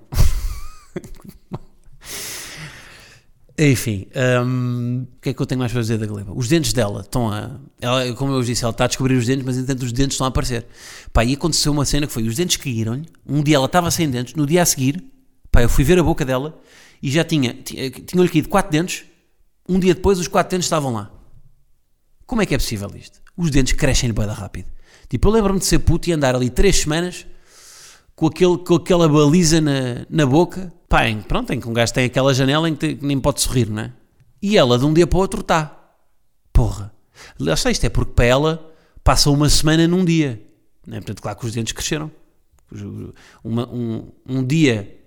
Enfim, 3.62 4.06
hum, 4.46 5.06
o 5.18 5.20
que 5.20 5.28
é 5.28 5.34
que 5.34 5.42
eu 5.42 5.44
tenho 5.44 5.58
mais 5.58 5.70
para 5.70 5.82
dizer 5.82 5.98
da 5.98 6.06
Gleba? 6.06 6.32
Os 6.34 6.48
dentes 6.48 6.72
dela 6.72 7.02
estão 7.02 7.30
a. 7.30 7.60
Ela, 7.78 8.14
como 8.14 8.32
eu 8.32 8.36
vos 8.38 8.46
disse, 8.46 8.64
ela 8.64 8.70
está 8.70 8.84
a 8.84 8.86
descobrir 8.86 9.16
os 9.16 9.26
dentes, 9.26 9.44
mas 9.44 9.58
entretanto 9.58 9.82
os 9.84 9.92
dentes 9.92 10.14
estão 10.14 10.24
a 10.24 10.28
aparecer. 10.28 10.66
Pá, 11.12 11.24
e 11.24 11.34
aconteceu 11.34 11.70
uma 11.70 11.84
cena 11.84 12.06
que 12.06 12.12
foi: 12.12 12.22
os 12.26 12.34
dentes 12.34 12.56
caíram-lhe. 12.56 13.06
Um 13.26 13.42
dia 13.42 13.56
ela 13.56 13.66
estava 13.66 13.90
sem 13.90 14.08
dentes, 14.08 14.34
no 14.34 14.46
dia 14.46 14.62
a 14.62 14.66
seguir, 14.66 15.04
pá, 15.52 15.60
eu 15.62 15.68
fui 15.68 15.84
ver 15.84 15.98
a 15.98 16.02
boca 16.02 16.24
dela 16.24 16.58
e 17.02 17.10
já 17.10 17.22
tinha. 17.22 17.52
tinha- 17.52 17.90
Tinham-lhe 17.90 18.30
caído 18.30 18.48
quatro 18.48 18.72
dentes. 18.72 19.04
Um 19.68 19.78
dia 19.78 19.94
depois, 19.94 20.18
os 20.18 20.26
quatro 20.26 20.52
dentes 20.52 20.64
estavam 20.66 20.94
lá. 20.94 21.10
Como 22.26 22.40
é 22.40 22.46
que 22.46 22.54
é 22.54 22.58
possível 22.58 22.90
isto? 22.96 23.20
Os 23.36 23.50
dentes 23.50 23.74
crescem-lhe 23.74 24.14
bem 24.14 24.26
rápido. 24.26 24.68
Tipo, 25.08 25.28
eu 25.28 25.32
lembro-me 25.32 25.58
de 25.58 25.66
ser 25.66 25.80
puto 25.80 26.08
e 26.08 26.12
andar 26.12 26.34
ali 26.34 26.48
três 26.48 26.76
semanas 26.80 27.26
com, 28.20 28.26
aquele, 28.26 28.58
com 28.58 28.74
aquela 28.74 29.08
baliza 29.08 29.60
na, 29.62 30.04
na 30.10 30.26
boca. 30.26 30.70
Pá, 30.88 31.08
em, 31.08 31.22
pronto, 31.22 31.50
em 31.52 31.58
que 31.58 31.66
um 31.66 31.72
gajo 31.72 31.92
tem 31.94 32.04
aquela 32.04 32.34
janela 32.34 32.68
em 32.68 32.76
que 32.76 32.96
que 32.96 33.06
nem 33.06 33.18
pode 33.18 33.40
sorrir, 33.40 33.70
não 33.70 33.82
é? 33.82 33.92
E 34.42 34.58
ela, 34.58 34.78
de 34.78 34.84
um 34.84 34.92
dia 34.92 35.06
para 35.06 35.16
o 35.16 35.20
outro, 35.20 35.40
está. 35.40 35.74
Porra. 36.52 36.92
Lá 37.38 37.54
está, 37.54 37.70
isto 37.70 37.84
é 37.84 37.88
porque 37.88 38.12
para 38.12 38.26
ela 38.26 38.72
passa 39.02 39.30
uma 39.30 39.48
semana 39.48 39.88
num 39.88 40.04
dia. 40.04 40.42
Não 40.86 40.96
é? 40.98 41.00
Portanto, 41.00 41.22
claro 41.22 41.38
que 41.38 41.46
os 41.46 41.52
dentes 41.52 41.72
cresceram. 41.72 42.10
Uma- 43.42 43.68
um, 43.72 44.12
um 44.26 44.44
dia 44.46 44.98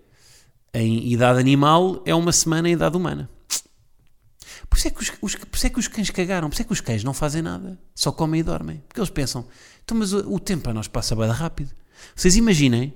em 0.74 1.12
idade 1.12 1.40
animal 1.40 2.02
é 2.06 2.16
uma 2.16 2.32
semana 2.32 2.68
em 2.68 2.74
idade 2.74 2.98
humana. 2.98 3.30
Por 4.70 4.78
isso, 4.78 4.88
é 4.88 4.92
que 4.92 5.02
os, 5.04 5.12
os- 5.22 5.36
por 5.36 5.56
isso 5.56 5.68
é 5.68 5.70
que 5.70 5.80
os 5.80 5.88
cães 5.88 6.10
cagaram, 6.10 6.50
por 6.50 6.54
isso 6.56 6.64
é 6.64 6.66
que 6.66 6.74
os 6.74 6.82
cães 6.82 7.04
não 7.04 7.14
fazem 7.14 7.44
nada, 7.44 7.80
só 7.94 8.12
comem 8.12 8.40
e 8.40 8.44
dormem. 8.44 8.82
Porque 8.88 9.00
eles 9.00 9.10
pensam, 9.12 9.46
então, 9.84 9.96
mas 9.96 10.14
o, 10.14 10.34
o 10.34 10.40
tempo 10.40 10.64
para 10.64 10.74
nós 10.74 10.88
passa 10.88 11.16
bem 11.16 11.30
rápido. 11.30 11.70
Vocês 12.16 12.36
imaginem 12.36 12.94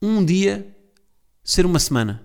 um 0.00 0.24
dia 0.24 0.76
ser 1.42 1.64
uma 1.64 1.78
semana. 1.78 2.22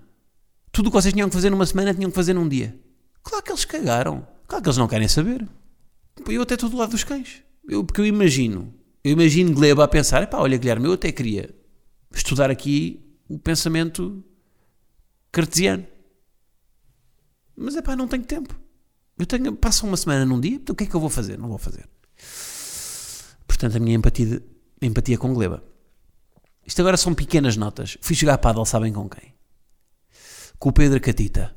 Tudo 0.72 0.88
o 0.88 0.92
que 0.92 1.02
vocês 1.02 1.14
tinham 1.14 1.30
que 1.30 1.36
fazer 1.36 1.50
numa 1.50 1.66
semana 1.66 1.94
tinham 1.94 2.10
que 2.10 2.16
fazer 2.16 2.34
num 2.34 2.48
dia. 2.48 2.78
Claro 3.24 3.44
que 3.44 3.52
eles 3.52 3.66
cagaram. 3.66 4.28
Claro 4.48 4.64
que 4.64 4.70
eles 4.70 4.78
não 4.78 4.88
querem 4.88 5.08
saber. 5.08 5.48
Eu 6.28 6.42
até 6.42 6.56
estou 6.56 6.70
do 6.70 6.78
lado 6.78 6.92
dos 6.92 7.04
cães. 7.04 7.44
Eu, 7.68 7.84
porque 7.84 8.02
eu 8.02 8.06
imagino, 8.06 8.74
eu 9.04 9.12
imagino 9.12 9.54
Gleba 9.54 9.84
a 9.84 9.88
pensar, 9.88 10.28
pá, 10.28 10.40
olha 10.40 10.58
Guilherme, 10.58 10.86
eu 10.86 10.94
até 10.94 11.12
queria 11.12 11.54
estudar 12.14 12.50
aqui 12.50 13.00
o 13.30 13.38
pensamento 13.38 14.24
cartesiano. 15.32 15.86
Mas 17.56 17.76
é 17.76 17.82
pá, 17.82 17.96
não 17.96 18.08
tenho 18.08 18.24
tempo. 18.24 18.60
Eu 19.18 19.26
tenho, 19.26 19.56
passo 19.56 19.86
uma 19.86 19.98
semana 19.98 20.26
num 20.26 20.40
dia, 20.40 20.56
então 20.56 20.74
o 20.74 20.76
que 20.76 20.84
é 20.84 20.88
que 20.88 20.96
eu 20.96 21.00
vou 21.00 21.10
fazer? 21.10 21.38
Não 21.38 21.48
vou 21.48 21.58
fazer. 21.58 21.88
Portanto, 23.46 23.78
a 23.78 23.80
minha 23.80 23.96
empatia, 23.96 24.42
empatia 24.82 25.18
com 25.18 25.34
Gleba. 25.34 25.64
Isto 26.66 26.80
agora 26.82 26.98
são 26.98 27.14
pequenas 27.14 27.58
notas. 27.58 27.98
Fui 28.02 28.16
jogar 28.16 28.38
paddle, 28.38 28.66
sabem 28.66 28.94
com 28.94 29.10
quem? 29.10 29.34
Com 30.60 30.70
o 30.70 30.74
Pedro 30.74 31.00
Catita. 31.02 31.56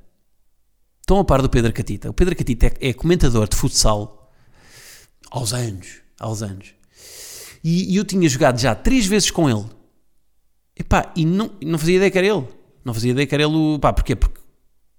Estão 1.00 1.18
a 1.18 1.24
par 1.24 1.42
do 1.42 1.50
Pedro 1.50 1.72
Catita. 1.72 2.08
O 2.10 2.14
Pedro 2.14 2.34
Catita 2.34 2.66
é, 2.66 2.88
é 2.88 2.92
comentador 2.94 3.48
de 3.48 3.56
futsal 3.56 4.32
aos 5.30 5.52
anos. 5.52 6.00
Aos 6.18 6.42
anos. 6.42 6.74
E, 7.62 7.92
e 7.92 7.96
eu 7.96 8.04
tinha 8.04 8.28
jogado 8.28 8.58
já 8.58 8.74
três 8.74 9.06
vezes 9.06 9.30
com 9.30 9.48
ele. 9.48 9.64
Epá, 10.76 11.12
e 11.14 11.24
não, 11.24 11.50
não 11.62 11.78
fazia 11.78 11.96
ideia 11.96 12.10
que 12.10 12.18
era 12.18 12.26
ele. 12.26 12.48
Não 12.84 12.94
fazia 12.94 13.10
ideia 13.12 13.26
que 13.26 13.34
era 13.34 13.44
ele. 13.44 13.78
Pá, 13.78 13.92
porquê? 13.92 14.16
Porque 14.16 14.40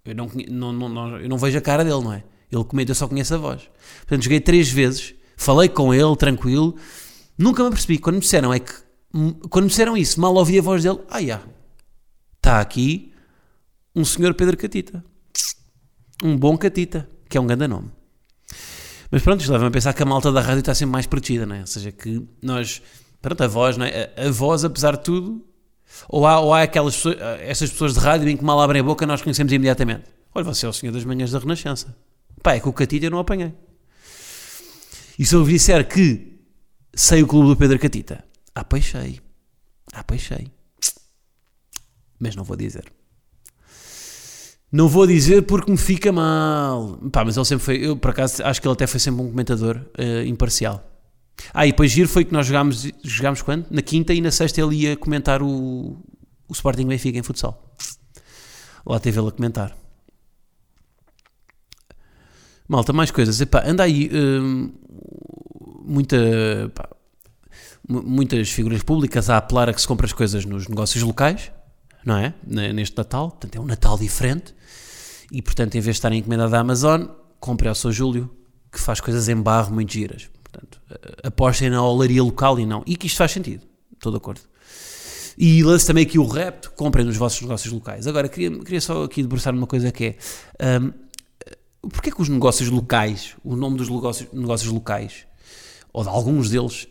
eu 0.05 0.13
não, 0.15 0.27
não, 0.49 0.73
não, 0.73 0.89
não- 0.89 1.19
eu 1.19 1.27
não 1.29 1.37
vejo 1.37 1.57
a 1.57 1.61
cara 1.61 1.83
dele, 1.83 2.01
não 2.03 2.13
é? 2.13 2.23
Ele 2.51 2.63
comenta, 2.63 2.91
eu 2.91 2.95
só 2.95 3.07
conheço 3.07 3.33
a 3.33 3.37
voz. 3.37 3.69
Portanto, 4.01 4.23
joguei 4.23 4.39
três 4.39 4.69
vezes, 4.69 5.15
falei 5.35 5.67
com 5.67 5.93
ele, 5.93 6.15
tranquilo. 6.15 6.75
Nunca 7.37 7.63
me 7.63 7.71
percebi. 7.71 7.97
Quando 7.97 8.15
me 8.15 8.21
disseram, 8.21 8.53
é 8.53 8.59
que, 8.59 8.71
quando 9.49 9.65
me 9.65 9.69
disseram 9.69 9.95
isso, 9.95 10.19
mal 10.19 10.34
ouvi 10.34 10.60
a 10.60 10.62
voz 10.62 10.84
dele, 10.84 10.99
ah, 11.10 11.21
já, 11.21 11.41
está 12.36 12.60
aqui 12.60 13.13
um 13.95 14.04
senhor 14.04 14.34
Pedro 14.34 14.58
Catita. 14.58 15.04
Um 16.21 16.38
bom 16.38 16.58
Catita, 16.58 17.10
que 17.30 17.38
é 17.38 17.41
um 17.41 17.47
grande 17.47 17.67
nome. 17.67 17.89
Mas 19.10 19.21
pronto, 19.21 19.39
isto 19.39 19.51
leva-me 19.51 19.69
a 19.69 19.71
pensar 19.71 19.93
que 19.93 20.04
a 20.04 20.06
malta 20.06 20.32
da 20.32 20.41
rádio 20.41 20.60
está 20.60 20.75
sempre 20.75 20.91
mais 20.91 21.06
protegida, 21.06 21.45
não 21.45 21.56
é? 21.56 21.62
Ou 21.62 21.67
seja, 21.67 21.91
que 21.91 22.28
nós, 22.41 22.82
pronto, 23.21 23.41
a 23.41 23.47
voz, 23.47 23.78
não 23.78 23.86
é? 23.86 24.12
A, 24.17 24.28
a 24.28 24.32
voz, 24.32 24.65
apesar 24.65 24.97
de 24.97 25.04
tudo, 25.04 25.45
ou 26.10 26.28
há, 26.28 26.39
ou 26.39 26.54
há 26.54 26.63
aquelas 26.63 26.95
pessoas, 26.95 27.17
essas 27.39 27.69
pessoas 27.69 27.93
de 27.93 27.99
rádio 27.99 28.28
em 28.28 28.36
que 28.36 28.43
mal 28.43 28.60
abrem 28.60 28.82
a 28.82 28.84
boca 28.84 29.06
nós 29.06 29.21
conhecemos 29.21 29.54
imediatamente. 29.54 30.04
Olha, 30.34 30.43
você 30.43 30.65
é 30.65 30.69
o 30.69 30.73
senhor 30.73 30.91
das 30.91 31.06
manhãs 31.06 31.32
da 31.32 31.39
Renascença. 31.39 31.95
Pá, 32.43 32.56
é 32.56 32.60
que 32.60 32.67
o 32.67 32.73
Catita 32.73 33.06
eu 33.06 33.12
não 33.12 33.19
apanhei. 33.19 33.54
E 35.17 35.25
se 35.25 35.34
eu 35.34 35.45
disser 35.45 35.88
que 35.88 36.34
sei 36.93 37.23
o 37.23 37.28
clube 37.28 37.47
do 37.47 37.56
Pedro 37.56 37.80
Catita, 37.80 38.24
ah, 38.55 38.63
pois 38.63 38.85
sei. 38.85 39.19
Ah, 39.93 40.03
pois 40.03 40.23
sei. 40.23 40.51
Mas 42.17 42.35
não 42.35 42.43
vou 42.43 42.55
dizer. 42.55 42.91
Não 44.71 44.87
vou 44.87 45.05
dizer 45.05 45.43
porque 45.43 45.69
me 45.69 45.77
fica 45.77 46.11
mal. 46.11 46.97
Pá, 47.11 47.23
mas 47.23 47.35
ele 47.37 47.45
sempre 47.45 47.65
foi. 47.65 47.77
Eu, 47.77 47.97
por 47.97 48.11
acaso, 48.11 48.43
acho 48.43 48.61
que 48.61 48.67
ele 48.67 48.73
até 48.73 48.87
foi 48.87 48.99
sempre 48.99 49.21
um 49.21 49.29
comentador 49.29 49.81
eh, 49.97 50.25
imparcial. 50.25 50.83
Ah, 51.53 51.67
e 51.67 51.71
depois 51.71 51.91
giro 51.91 52.07
foi 52.07 52.23
que 52.25 52.33
nós 52.33 52.47
jogámos, 52.47 52.89
jogámos 53.03 53.41
quando? 53.41 53.67
Na 53.69 53.81
quinta 53.81 54.13
e 54.13 54.21
na 54.21 54.31
sexta 54.31 54.61
ele 54.61 54.75
ia 54.75 54.95
comentar 54.95 55.41
o, 55.41 55.97
o 56.47 56.53
Sporting 56.53 56.87
Benfica 56.87 57.19
em 57.19 57.23
futsal. 57.23 57.75
Lá 58.85 58.99
teve 58.99 59.19
ele 59.19 59.27
a 59.27 59.31
comentar. 59.31 59.75
Malta, 62.67 62.93
mais 62.93 63.11
coisas. 63.11 63.39
Epá, 63.41 63.63
anda 63.65 63.83
aí 63.83 64.09
hum, 64.13 64.73
muita, 65.85 66.17
pá, 66.73 66.89
muitas 67.87 68.49
figuras 68.49 68.81
públicas 68.83 69.29
a 69.29 69.37
apelar 69.37 69.69
a 69.69 69.73
que 69.73 69.81
se 69.81 69.87
compre 69.87 70.05
as 70.05 70.13
coisas 70.13 70.45
nos 70.45 70.67
negócios 70.67 71.03
locais, 71.03 71.51
não 72.05 72.17
é? 72.17 72.33
Ne- 72.45 72.73
Neste 72.73 72.97
Natal. 72.97 73.29
Portanto, 73.31 73.55
é 73.55 73.59
um 73.59 73.65
Natal 73.65 73.97
diferente. 73.97 74.53
E, 75.31 75.41
portanto, 75.41 75.75
em 75.75 75.79
vez 75.81 75.95
de 75.95 75.99
estarem 75.99 76.19
encomendado 76.19 76.51
da 76.51 76.59
Amazon, 76.59 77.05
compre 77.39 77.67
ao 77.67 77.75
seu 77.75 77.91
Júlio, 77.91 78.29
que 78.71 78.79
faz 78.79 78.99
coisas 79.01 79.27
em 79.29 79.35
barro 79.35 79.73
muito 79.73 79.91
giras. 79.93 80.29
Portanto, 80.43 80.79
apostem 81.23 81.69
na 81.69 81.83
olaria 81.83 82.23
local 82.23 82.59
e 82.59 82.65
não. 82.65 82.83
E 82.85 82.95
que 82.95 83.07
isto 83.07 83.17
faz 83.17 83.31
sentido. 83.31 83.63
Estou 83.93 84.11
de 84.11 84.17
acordo. 84.17 84.41
E 85.37 85.61
lance 85.63 85.85
também 85.85 86.03
aqui 86.05 86.17
o 86.17 86.25
repto, 86.25 86.71
comprem 86.77 87.05
nos 87.05 87.17
vossos 87.17 87.41
negócios 87.41 87.73
locais. 87.73 88.07
Agora, 88.07 88.29
queria, 88.29 88.57
queria 88.59 88.79
só 88.79 89.03
aqui 89.03 89.21
debruçar 89.21 89.53
numa 89.53 89.67
coisa 89.67 89.91
que 89.91 90.15
é... 90.59 90.79
hum, 90.79 90.91
Porquê 91.81 92.09
que 92.09 92.19
os 92.21 92.29
negócios 92.29 92.69
locais, 92.69 93.35
o 93.43 93.55
nome 93.55 93.77
dos 93.77 93.89
negócios, 93.89 94.27
negócios 94.33 94.71
locais, 94.71 95.27
ou 95.93 96.01
de 96.03 96.09
alguns 96.09 96.49
deles, 96.49 96.87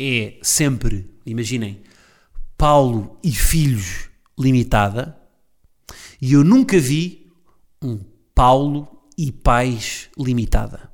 é 0.00 0.38
sempre, 0.42 1.10
imaginem, 1.26 1.82
Paulo 2.56 3.18
e 3.22 3.30
Filhos 3.30 4.08
Limitada, 4.38 5.20
e 6.22 6.32
eu 6.32 6.42
nunca 6.42 6.78
vi 6.78 7.30
um 7.82 8.00
Paulo 8.34 9.06
e 9.18 9.30
Pais 9.30 10.08
Limitada? 10.18 10.90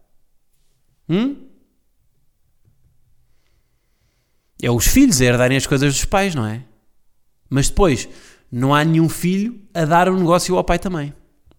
Hum? 1.08 1.46
É 4.60 4.70
os 4.70 4.86
filhos 4.88 5.20
a 5.20 5.24
herdarem 5.24 5.56
as 5.56 5.66
coisas 5.66 5.94
dos 5.94 6.04
pais, 6.04 6.34
não 6.34 6.44
é? 6.44 6.64
Mas 7.48 7.68
depois, 7.68 8.08
não 8.50 8.74
há 8.74 8.84
nenhum 8.84 9.08
filho 9.08 9.60
a 9.72 9.84
dar 9.84 10.08
o 10.08 10.18
negócio 10.18 10.56
ao 10.56 10.64
pai 10.64 10.80
também. 10.80 11.14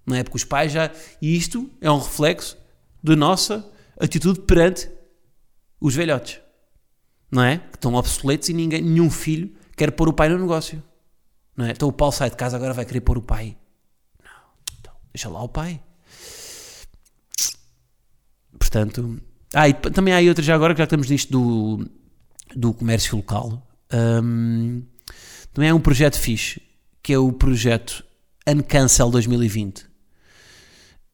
Não 0.05 0.15
é? 0.15 0.23
Porque 0.23 0.37
os 0.37 0.43
pais 0.43 0.71
já. 0.73 0.91
E 1.21 1.37
isto 1.37 1.69
é 1.79 1.89
um 1.89 1.99
reflexo 1.99 2.57
da 3.01 3.15
nossa 3.15 3.69
atitude 3.99 4.41
perante 4.41 4.89
os 5.79 5.95
velhotes. 5.95 6.41
Não 7.31 7.43
é? 7.43 7.57
Que 7.57 7.77
estão 7.77 7.93
obsoletos 7.93 8.49
e 8.49 8.53
ninguém, 8.53 8.81
nenhum 8.81 9.09
filho 9.09 9.53
quer 9.75 9.91
pôr 9.91 10.09
o 10.09 10.13
pai 10.13 10.29
no 10.29 10.37
negócio. 10.37 10.81
Não 11.55 11.65
é? 11.65 11.71
Então 11.71 11.87
o 11.87 11.91
Paulo 11.91 12.13
sai 12.13 12.29
de 12.29 12.35
casa 12.35 12.55
agora 12.55 12.73
vai 12.73 12.85
querer 12.85 13.01
pôr 13.01 13.17
o 13.17 13.21
pai. 13.21 13.57
Não. 14.23 14.29
Então, 14.79 14.93
deixa 15.13 15.29
lá 15.29 15.43
o 15.43 15.49
pai. 15.49 15.81
Portanto. 18.57 19.19
Ah, 19.53 19.69
e 19.69 19.73
também 19.73 20.13
há 20.13 20.17
aí 20.17 20.29
outra 20.29 20.43
já 20.43 20.55
agora 20.55 20.73
que 20.73 20.79
já 20.79 20.83
estamos 20.83 21.09
nisto 21.09 21.31
do, 21.31 21.89
do 22.55 22.73
comércio 22.73 23.15
local. 23.15 23.65
Hum, 23.93 24.83
também 25.53 25.69
há 25.69 25.75
um 25.75 25.79
projeto 25.79 26.19
fixe 26.19 26.61
que 27.01 27.13
é 27.13 27.17
o 27.17 27.31
projeto 27.31 28.03
Uncancel 28.45 29.09
2020 29.09 29.87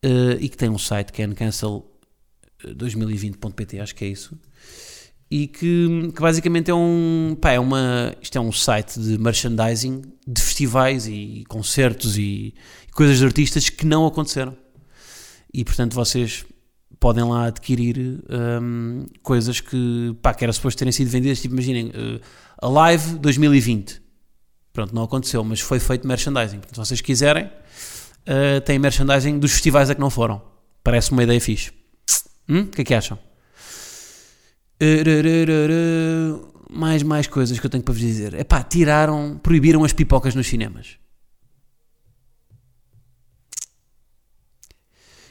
eh, 0.04 0.38
e 0.40 0.50
que 0.50 0.58
tem 0.58 0.70
um 0.70 0.78
site 0.78 1.14
que 1.14 1.22
é 1.22 1.28
uncancel2020.pt, 1.28 3.80
acho 3.80 3.96
que 3.96 4.04
é 4.04 4.08
isso. 4.08 4.38
E 5.30 5.48
que, 5.48 6.12
que 6.14 6.22
basicamente 6.22 6.70
é 6.70 6.76
um, 6.76 7.36
pá, 7.40 7.52
é 7.52 7.60
uma, 7.60 8.16
isto 8.22 8.38
é 8.38 8.42
um 8.42 8.52
site 8.52 9.00
de 9.00 9.18
merchandising 9.18 10.04
de 10.28 10.42
festivais 10.42 11.08
e 11.08 11.44
concertos 11.48 12.18
e, 12.18 12.54
e 12.88 12.92
coisas 12.92 13.18
de 13.18 13.26
artistas 13.26 13.70
que 13.70 13.86
não 13.86 14.06
aconteceram. 14.06 14.56
E 15.52 15.66
portanto 15.66 15.96
vocês 15.96 16.46
podem 17.04 17.24
lá 17.26 17.48
adquirir 17.48 18.24
hum, 18.62 19.06
coisas 19.22 19.60
que, 19.60 20.16
pá, 20.22 20.34
que 20.34 20.44
era 20.46 20.54
suposto 20.54 20.80
terem 20.80 20.92
sido 20.92 21.10
vendidas, 21.10 21.42
tipo 21.42 21.54
imaginem, 21.54 21.92
eh, 21.94 22.22
a 22.62 22.68
Live 22.70 23.16
2020. 23.20 24.02
Pronto, 24.72 24.96
não 24.96 25.04
aconteceu, 25.04 25.44
mas 25.44 25.60
foi 25.60 25.82
feito 25.82 26.08
merchandising. 26.08 26.60
Portanto, 26.60 26.76
se 26.76 26.88
vocês 26.88 27.02
quiserem, 27.02 27.46
uh, 27.46 28.62
tem 28.66 28.80
merchandising 28.80 29.38
dos 29.38 29.52
festivais 29.52 29.90
a 29.90 29.96
que 29.96 30.00
não 30.00 30.10
foram. 30.10 30.42
Parece 30.82 31.12
uma 31.12 31.24
ideia 31.24 31.42
fixe. 31.42 31.72
Hum? 32.48 32.62
O 32.62 32.68
que 32.68 32.82
é 32.82 32.84
que 32.86 32.94
acham? 32.94 33.20
Mais, 36.70 37.04
mais 37.04 37.28
coisas 37.28 37.60
que 37.60 37.66
eu 37.66 37.70
tenho 37.70 37.84
para 37.84 37.94
vos 37.94 38.02
dizer. 38.02 38.34
Epá, 38.34 38.64
tiraram, 38.64 39.40
proibiram 39.42 39.84
as 39.84 39.94
pipocas 39.94 40.34
nos 40.34 40.48
cinemas. 40.48 40.98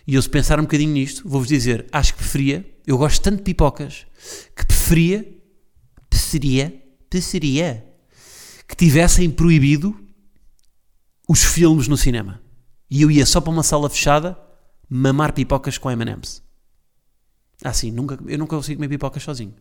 E 0.07 0.15
eu 0.15 0.23
se 0.23 0.29
pensar 0.29 0.59
um 0.59 0.63
bocadinho 0.63 0.93
nisto, 0.93 1.29
vou-vos 1.29 1.49
dizer, 1.49 1.87
acho 1.93 2.13
que 2.13 2.19
preferia, 2.19 2.69
eu 2.87 2.99
gosto 2.99 3.23
tanto 3.23 3.39
de 3.39 3.43
pipocas, 3.45 4.07
que 4.57 4.67
preferia, 4.67 5.27
preferia, 6.11 6.83
preferia 7.09 7.93
que 8.67 8.77
tivessem 8.77 9.31
proibido 9.31 9.97
os 11.29 11.45
filmes 11.45 11.87
no 11.87 11.97
cinema. 11.97 12.43
E 12.91 13.03
eu 13.03 13.11
ia 13.11 13.25
só 13.25 13.41
para 13.41 13.53
uma 13.53 13.63
sala 13.63 13.89
fechada 13.89 14.39
mamar 14.89 15.33
pipocas 15.33 15.79
com 15.79 15.91
M&M's. 15.91 16.43
Ah, 17.65 17.73
sim, 17.73 17.91
nunca, 17.91 18.19
eu 18.27 18.39
nunca 18.39 18.57
consigo 18.57 18.79
comer 18.79 18.89
pipocas 18.89 19.23
sozinho. 19.23 19.55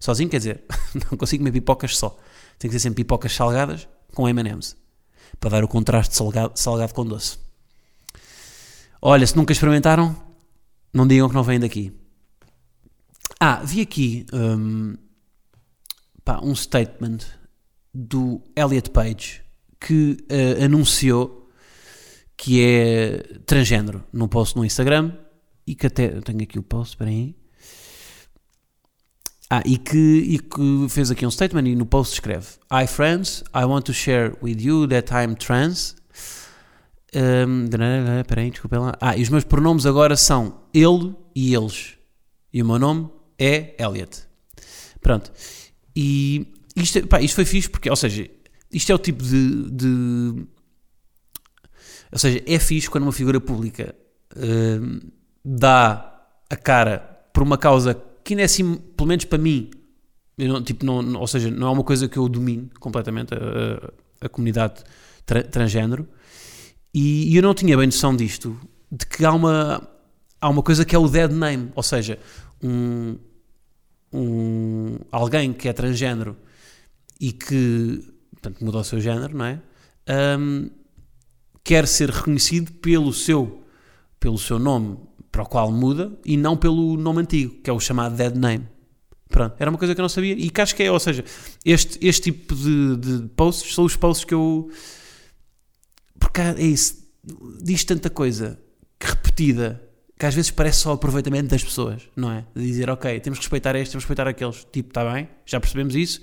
Sozinho 0.00 0.28
quer 0.28 0.38
dizer, 0.38 0.64
não 1.10 1.16
consigo 1.16 1.42
comer 1.42 1.52
pipocas 1.52 1.96
só. 1.96 2.16
Tem 2.58 2.68
que 2.68 2.72
ser 2.72 2.80
sempre 2.80 3.04
pipocas 3.04 3.32
salgadas 3.32 3.88
com 4.14 4.28
M&M's. 4.28 4.76
Para 5.40 5.50
dar 5.50 5.64
o 5.64 5.68
contraste 5.68 6.14
salgado, 6.16 6.52
salgado 6.54 6.94
com 6.94 7.04
doce. 7.04 7.38
Olha, 9.00 9.26
se 9.26 9.36
nunca 9.36 9.52
experimentaram, 9.52 10.16
não 10.92 11.06
digam 11.06 11.28
que 11.28 11.34
não 11.34 11.42
vêm 11.42 11.60
daqui. 11.60 11.92
Ah, 13.40 13.62
vi 13.62 13.80
aqui 13.80 14.26
hum, 14.32 14.96
pá, 16.24 16.40
um 16.42 16.54
statement 16.54 17.18
do 17.92 18.42
Elliot 18.56 18.90
Page 18.90 19.42
que 19.78 20.16
eh, 20.28 20.64
anunciou 20.64 21.50
que 22.36 22.62
é 22.62 23.18
transgênero 23.46 24.02
num 24.12 24.26
post 24.26 24.56
no 24.56 24.64
Instagram 24.64 25.12
e 25.66 25.74
que 25.74 25.86
até 25.86 26.16
eu 26.16 26.22
tenho 26.22 26.42
aqui 26.42 26.58
o 26.58 26.62
post, 26.62 26.94
espera 26.94 27.10
aí. 27.10 27.36
Ah, 29.56 29.62
e 29.64 29.78
que, 29.78 29.96
e 29.96 30.38
que 30.40 30.86
fez 30.88 31.12
aqui 31.12 31.24
um 31.24 31.30
statement 31.30 31.68
e 31.68 31.76
no 31.76 31.86
post 31.86 32.14
escreve 32.14 32.44
Hi 32.72 32.88
friends, 32.88 33.44
I 33.54 33.64
want 33.64 33.84
to 33.84 33.92
share 33.92 34.34
with 34.42 34.56
you 34.60 34.88
that 34.88 35.12
I'm 35.14 35.36
trans. 35.36 35.94
Um, 37.14 37.66
espera 37.66 38.40
aí, 38.40 38.50
desculpa 38.50 38.78
lá. 38.80 38.94
Ah, 39.00 39.16
e 39.16 39.22
os 39.22 39.28
meus 39.28 39.44
pronomes 39.44 39.86
agora 39.86 40.16
são 40.16 40.62
ele 40.74 41.14
e 41.36 41.54
eles. 41.54 41.94
E 42.52 42.60
o 42.62 42.66
meu 42.66 42.80
nome 42.80 43.08
é 43.38 43.76
Elliot. 43.80 44.24
Pronto. 45.00 45.30
E 45.94 46.52
isto, 46.74 47.06
pá, 47.06 47.20
isto 47.20 47.36
foi 47.36 47.44
fixe 47.44 47.70
porque, 47.70 47.88
ou 47.88 47.94
seja, 47.94 48.28
isto 48.72 48.90
é 48.90 48.94
o 48.96 48.98
tipo 48.98 49.22
de, 49.22 49.70
de- 49.70 50.46
ou 52.10 52.18
seja, 52.18 52.42
é 52.44 52.58
fixe 52.58 52.90
quando 52.90 53.04
uma 53.04 53.12
figura 53.12 53.40
pública 53.40 53.94
hum, 54.36 54.98
dá 55.44 56.26
a 56.50 56.56
cara 56.56 56.98
por 57.32 57.44
uma 57.44 57.56
causa 57.56 57.94
que 58.24 58.32
ainda 58.34 58.42
é 58.42 58.44
assim, 58.46 58.76
pelo 58.96 59.08
menos 59.08 59.24
para 59.24 59.38
mim, 59.38 59.70
não, 60.38 60.62
tipo, 60.62 60.84
não, 60.84 61.20
ou 61.20 61.26
seja, 61.26 61.50
não 61.50 61.68
é 61.68 61.70
uma 61.70 61.84
coisa 61.84 62.08
que 62.08 62.16
eu 62.16 62.28
domino 62.28 62.68
completamente, 62.80 63.34
a, 63.34 63.36
a- 63.38 64.26
a 64.26 64.28
comunidade 64.28 64.82
tra, 65.26 65.42
transgénero, 65.42 66.08
e, 66.92 67.32
e 67.32 67.36
eu 67.36 67.42
não 67.42 67.54
tinha 67.54 67.76
bem 67.76 67.86
noção 67.86 68.16
disto, 68.16 68.58
de 68.90 69.06
que 69.06 69.24
há 69.24 69.32
uma, 69.32 69.86
há 70.40 70.48
uma 70.48 70.62
coisa 70.62 70.84
que 70.84 70.94
é 70.94 70.98
o 70.98 71.08
dead 71.08 71.30
name, 71.32 71.70
ou 71.74 71.82
seja, 71.82 72.18
um, 72.62 73.16
um, 74.12 74.98
alguém 75.10 75.52
que 75.52 75.68
é 75.68 75.72
transgénero 75.72 76.36
e 77.20 77.32
que 77.32 78.02
portanto, 78.32 78.64
muda 78.64 78.78
o 78.78 78.84
seu 78.84 79.00
género, 79.00 79.36
não 79.36 79.44
é? 79.44 79.60
Hum, 80.38 80.70
quer 81.62 81.86
ser 81.86 82.10
reconhecido 82.10 82.72
pelo 82.74 83.12
seu, 83.12 83.62
pelo 84.20 84.38
seu 84.38 84.58
nome 84.58 84.98
para 85.34 85.42
o 85.42 85.46
qual 85.46 85.72
muda 85.72 86.16
e 86.24 86.36
não 86.36 86.56
pelo 86.56 86.96
nome 86.96 87.22
antigo, 87.22 87.56
que 87.60 87.68
é 87.68 87.72
o 87.72 87.80
chamado 87.80 88.14
dead 88.14 88.36
name. 88.36 88.68
Pronto, 89.28 89.56
era 89.58 89.68
uma 89.68 89.76
coisa 89.76 89.92
que 89.92 90.00
eu 90.00 90.04
não 90.04 90.08
sabia 90.08 90.32
e 90.32 90.48
que 90.48 90.60
acho 90.60 90.76
que 90.76 90.82
é, 90.84 90.92
ou 90.92 91.00
seja, 91.00 91.24
este, 91.64 91.98
este 92.06 92.30
tipo 92.30 92.54
de, 92.54 92.96
de 92.96 93.28
posts 93.30 93.74
são 93.74 93.84
os 93.84 93.96
posts 93.96 94.24
que 94.24 94.32
eu. 94.32 94.70
Porque 96.20 96.40
é 96.40 96.62
isso, 96.62 97.04
diz 97.60 97.82
tanta 97.82 98.08
coisa 98.08 98.60
que 98.96 99.08
repetida 99.08 99.82
que 100.16 100.24
às 100.24 100.36
vezes 100.36 100.52
parece 100.52 100.78
só 100.78 100.92
aproveitamento 100.92 101.48
das 101.48 101.64
pessoas, 101.64 102.02
não 102.14 102.30
é? 102.30 102.44
De 102.54 102.64
dizer, 102.64 102.88
ok, 102.88 103.18
temos 103.18 103.40
que 103.40 103.44
respeitar 103.44 103.74
este, 103.74 103.90
temos 103.90 104.04
que 104.04 104.10
respeitar 104.10 104.28
aqueles, 104.28 104.64
tipo, 104.70 104.90
está 104.90 105.12
bem, 105.12 105.28
já 105.44 105.58
percebemos 105.58 105.96
isso, 105.96 106.22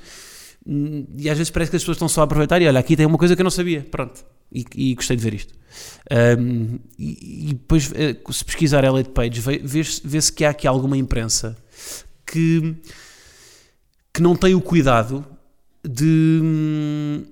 e 0.65 1.30
às 1.30 1.38
vezes 1.38 1.50
parece 1.50 1.71
que 1.71 1.78
as 1.78 1.82
pessoas 1.84 1.95
estão 1.97 2.08
só 2.10 2.21
a 2.21 2.24
aproveitar 2.26 2.62
e 2.62 2.67
olha, 2.67 2.80
aqui 2.80 2.95
tem 2.95 3.06
uma 3.06 3.17
coisa 3.17 3.36
que 3.36 3.41
eu 3.41 3.43
não 3.43 3.50
sabia, 3.52 3.82
pronto, 3.89 4.24
e, 4.52 4.65
e 4.76 4.93
gostei 4.95 5.17
de 5.17 5.24
ver 5.24 5.34
isto. 5.34 5.54
Um, 6.39 6.78
e, 7.00 7.50
e 7.50 7.54
depois, 7.54 7.91
eh, 7.95 8.15
se 8.32 8.45
pesquisar 8.45 8.84
Elliot 8.84 9.10
Page, 9.12 9.39
vê- 9.41 9.58
vê-se 9.63 10.02
vê-se 10.06 10.32
que 10.32 10.45
há 10.45 10.50
aqui 10.52 10.67
alguma 10.67 10.97
imprensa 10.97 11.58
que, 12.26 12.76
que 14.13 14.21
não 14.21 14.36
tem 14.36 14.54
o 14.54 14.62
cuidado 14.62 15.26
de, 15.84 16.39
hum, 16.43 17.24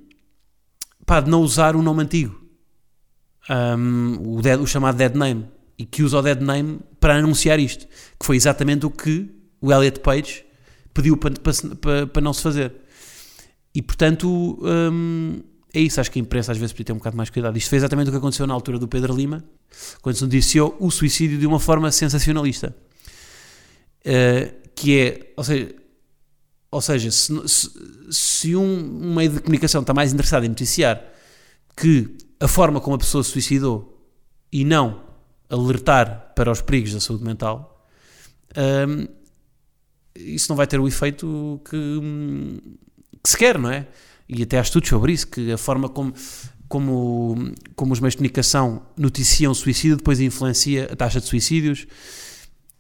pá, 1.06 1.20
de 1.22 1.30
não 1.30 1.42
usar 1.42 1.76
o 1.76 1.82
nome 1.82 2.04
antigo, 2.04 2.38
Um, 3.52 4.36
o, 4.38 4.42
dead- 4.44 4.62
o 4.62 4.68
chamado 4.68 4.96
dead 4.98 5.16
name, 5.16 5.46
e 5.78 5.84
que 5.84 6.04
usa 6.04 6.20
o 6.20 6.22
dead 6.22 6.40
name 6.42 6.80
para 7.00 7.16
anunciar 7.16 7.60
isto, 7.60 7.88
que 8.20 8.24
foi 8.26 8.36
exatamente 8.36 8.86
o 8.86 8.92
que 8.92 9.28
o 9.60 9.72
Elliot 9.74 10.00
Page 10.02 10.46
pediu 10.94 11.18
para, 11.18 11.34
para- 11.82 12.06
para 12.08 12.22
não 12.22 12.32
se 12.32 12.44
fazer. 12.44 12.72
E 13.74 13.82
portanto, 13.82 14.60
hum, 14.62 15.42
é 15.74 15.80
isso. 15.80 16.00
Acho 16.00 16.12
que 16.12 16.20
a 16.20 16.22
imprensa 16.22 16.52
às 16.52 16.58
vezes 16.58 16.74
podia 16.74 16.86
ter 16.86 16.94
um 16.94 16.98
bocado 16.98 17.16
mais 17.16 17.30
cuidado. 17.30 17.58
Isto 17.58 17.70
foi 17.70 17.78
exatamente 17.78 18.08
o 18.08 18.12
que 18.12 18.18
aconteceu 18.18 18.48
na 18.48 18.54
altura 18.54 18.80
do 18.80 18.88
Pedro 18.88 19.16
Lima, 19.16 19.44
quando 20.02 20.16
se 20.16 20.24
noticiou 20.24 20.76
o 20.80 20.90
suicídio 20.90 21.38
de 21.38 21.46
uma 21.46 21.60
forma 21.60 21.92
sensacionalista. 21.92 22.76
Uh, 24.00 24.70
que 24.74 24.98
é, 24.98 25.34
ou 25.36 25.44
seja, 25.44 25.76
ou 26.72 26.82
seja 26.82 27.12
se, 27.12 27.48
se, 27.48 27.70
se 28.10 28.56
um, 28.56 29.14
meio 29.14 29.32
de 29.32 29.40
comunicação 29.42 29.82
está 29.82 29.94
mais 29.94 30.14
interessado 30.14 30.46
em 30.46 30.50
noticiar 30.50 31.04
que 31.76 32.16
a 32.40 32.48
forma 32.48 32.80
como 32.80 32.96
a 32.96 33.00
pessoa 33.00 33.24
se 33.24 33.32
suicidou 33.32 34.08
e 34.52 34.64
não 34.64 35.04
alertar 35.50 36.32
para 36.36 36.52
os 36.52 36.62
perigos 36.62 36.94
da 36.94 37.00
saúde 37.00 37.24
mental, 37.24 37.86
hum, 38.88 39.08
isso 40.16 40.48
não 40.50 40.56
vai 40.56 40.68
ter 40.68 40.80
o 40.80 40.88
efeito 40.88 41.62
que, 41.70 41.76
hum, 41.76 42.58
que 43.24 43.30
se 43.30 43.38
quer, 43.38 43.58
não 43.58 43.70
é? 43.70 43.88
E 44.28 44.44
até 44.44 44.60
há 44.60 44.62
estudos 44.62 44.90
sobre 44.90 45.12
isso, 45.12 45.28
que 45.28 45.52
a 45.52 45.58
forma 45.58 45.90
como, 45.90 46.14
como, 46.68 47.52
como 47.76 47.94
os 47.94 48.00
meios 48.00 48.14
de 48.14 48.18
comunicação 48.18 48.84
noticiam 48.96 49.54
suicídio 49.54 49.98
depois 49.98 50.20
influencia 50.20 50.90
a 50.92 50.96
taxa 50.96 51.20
de 51.20 51.28
suicídios. 51.28 51.88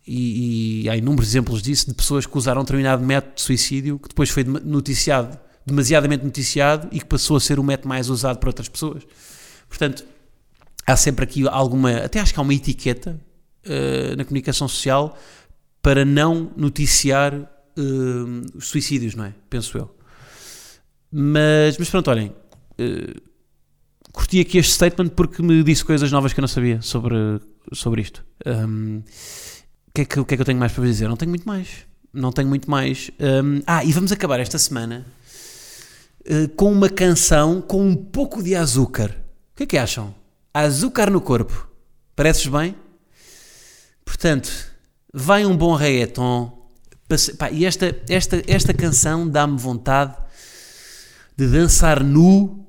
E, 0.05 0.83
e 0.83 0.89
há 0.89 0.97
inúmeros 0.97 1.29
exemplos 1.29 1.61
disso, 1.61 1.87
de 1.87 1.93
pessoas 1.93 2.25
que 2.25 2.35
usaram 2.37 2.61
um 2.61 2.63
determinado 2.63 3.05
método 3.05 3.35
de 3.35 3.41
suicídio 3.41 3.99
que 3.99 4.09
depois 4.09 4.29
foi 4.29 4.43
noticiado, 4.43 5.37
demasiadamente 5.65 6.23
noticiado 6.23 6.87
e 6.91 6.99
que 6.99 7.05
passou 7.05 7.37
a 7.37 7.39
ser 7.39 7.59
o 7.59 7.63
método 7.63 7.89
mais 7.89 8.09
usado 8.09 8.39
por 8.39 8.47
outras 8.47 8.67
pessoas. 8.67 9.03
Portanto, 9.67 10.03
há 10.85 10.95
sempre 10.95 11.23
aqui 11.23 11.47
alguma, 11.47 11.97
até 11.97 12.19
acho 12.19 12.33
que 12.33 12.39
há 12.39 12.43
uma 12.43 12.53
etiqueta 12.53 13.19
eh, 13.63 14.15
na 14.15 14.23
comunicação 14.23 14.67
social 14.67 15.17
para 15.81 16.03
não 16.03 16.51
noticiar 16.55 17.33
eh, 17.35 18.47
os 18.55 18.67
suicídios, 18.67 19.13
não 19.15 19.25
é? 19.25 19.33
Penso 19.49 19.77
eu. 19.77 19.98
Mas, 21.11 21.77
mas 21.77 21.89
pronto, 21.89 22.09
olhem, 22.11 22.33
eh, 22.77 23.15
curti 24.11 24.39
aqui 24.39 24.57
este 24.57 24.73
statement 24.73 25.09
porque 25.09 25.41
me 25.41 25.63
disse 25.63 25.83
coisas 25.83 26.11
novas 26.11 26.33
que 26.33 26.39
eu 26.39 26.43
não 26.43 26.47
sabia 26.47 26.81
sobre, 26.81 27.15
sobre 27.73 28.01
isto. 28.01 28.23
Um, 28.45 28.99
o, 29.87 29.91
que 29.93 30.01
é 30.01 30.05
que, 30.05 30.23
que 30.23 30.33
é 30.33 30.37
que 30.37 30.41
eu 30.41 30.45
tenho 30.45 30.59
mais 30.59 30.71
para 30.71 30.83
dizer? 30.83 31.07
Não 31.07 31.17
tenho 31.17 31.29
muito 31.29 31.47
mais. 31.47 31.67
Não 32.13 32.31
tenho 32.31 32.47
muito 32.47 32.69
mais. 32.69 33.11
Um, 33.19 33.61
ah, 33.65 33.83
e 33.83 33.91
vamos 33.91 34.11
acabar 34.11 34.39
esta 34.39 34.57
semana 34.57 35.05
eh, 36.25 36.47
com 36.55 36.71
uma 36.71 36.89
canção 36.89 37.61
com 37.61 37.87
um 37.87 37.95
pouco 37.95 38.43
de 38.43 38.55
açúcar. 38.55 39.15
O 39.53 39.57
que 39.57 39.63
é 39.63 39.65
que 39.65 39.77
acham? 39.77 40.13
Açúcar 40.53 41.09
no 41.09 41.21
corpo. 41.21 41.69
Pareces 42.15 42.47
bem? 42.47 42.75
Portanto, 44.05 44.49
vai 45.13 45.45
um 45.45 45.55
bom 45.55 45.73
reggaeton. 45.75 46.69
Passe- 47.07 47.35
pá, 47.35 47.51
e 47.51 47.65
esta, 47.65 47.95
esta, 48.09 48.41
esta 48.47 48.73
canção 48.73 49.27
dá-me 49.27 49.57
vontade 49.57 50.15
de 51.39 51.47
dançar 51.47 52.03
nu 52.03 52.67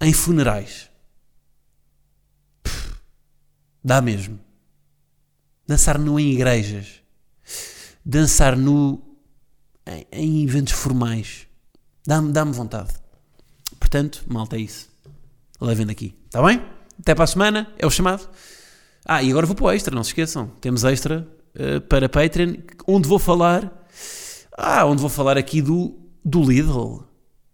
em 0.00 0.10
funerais. 0.10 0.88
Dá 3.84 4.00
mesmo. 4.00 4.40
Dançar 5.66 5.98
nu 5.98 6.18
em 6.18 6.32
igrejas. 6.32 7.02
Dançar 8.02 8.56
nu 8.56 9.02
em, 9.86 10.06
em 10.10 10.44
eventos 10.44 10.72
formais. 10.72 11.46
Dá-me 12.06 12.32
dá 12.32 12.42
vontade. 12.42 12.94
Portanto, 13.78 14.24
malta, 14.26 14.56
é 14.56 14.60
isso. 14.60 14.88
Levem 15.60 15.84
daqui. 15.84 16.16
Está 16.24 16.42
bem? 16.42 16.64
Até 16.98 17.14
para 17.14 17.24
a 17.24 17.26
semana. 17.26 17.70
É 17.78 17.86
o 17.86 17.90
chamado. 17.90 18.26
Ah, 19.04 19.22
e 19.22 19.28
agora 19.28 19.44
vou 19.44 19.54
para 19.54 19.66
o 19.66 19.70
extra, 19.70 19.94
não 19.94 20.02
se 20.02 20.12
esqueçam. 20.12 20.46
Temos 20.62 20.84
extra 20.84 21.28
eh, 21.54 21.80
para 21.80 22.08
Patreon, 22.08 22.54
onde 22.86 23.06
vou 23.06 23.18
falar. 23.18 23.86
Ah, 24.56 24.86
onde 24.86 25.02
vou 25.02 25.10
falar 25.10 25.36
aqui 25.36 25.60
do, 25.60 25.98
do 26.24 26.42
Lidl. 26.42 27.07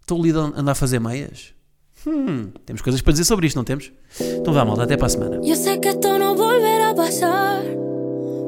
Estou 0.05 0.19
o 0.19 0.23
Lidl 0.23 0.53
a 0.55 0.61
andar 0.61 0.73
a 0.73 0.75
fazer 0.75 1.01
meias. 1.01 1.55
Hum, 2.07 2.53
temos 2.67 2.83
coisas 2.83 3.01
para 3.01 3.13
dizer 3.13 3.25
sobre 3.25 3.47
isto, 3.47 3.57
não 3.57 3.65
temos? 3.65 3.91
Então 4.21 4.53
vá, 4.53 4.63
malta, 4.63 4.83
até 4.83 4.99
para 4.99 5.07
a 5.07 5.09
semana. 5.09 5.41
Yo 5.43 5.57
sé 5.57 5.79
que 5.79 5.89
esto 5.89 6.19
no 6.19 6.35
volverá 6.35 6.91
a 6.91 6.95
pasar, 6.95 7.63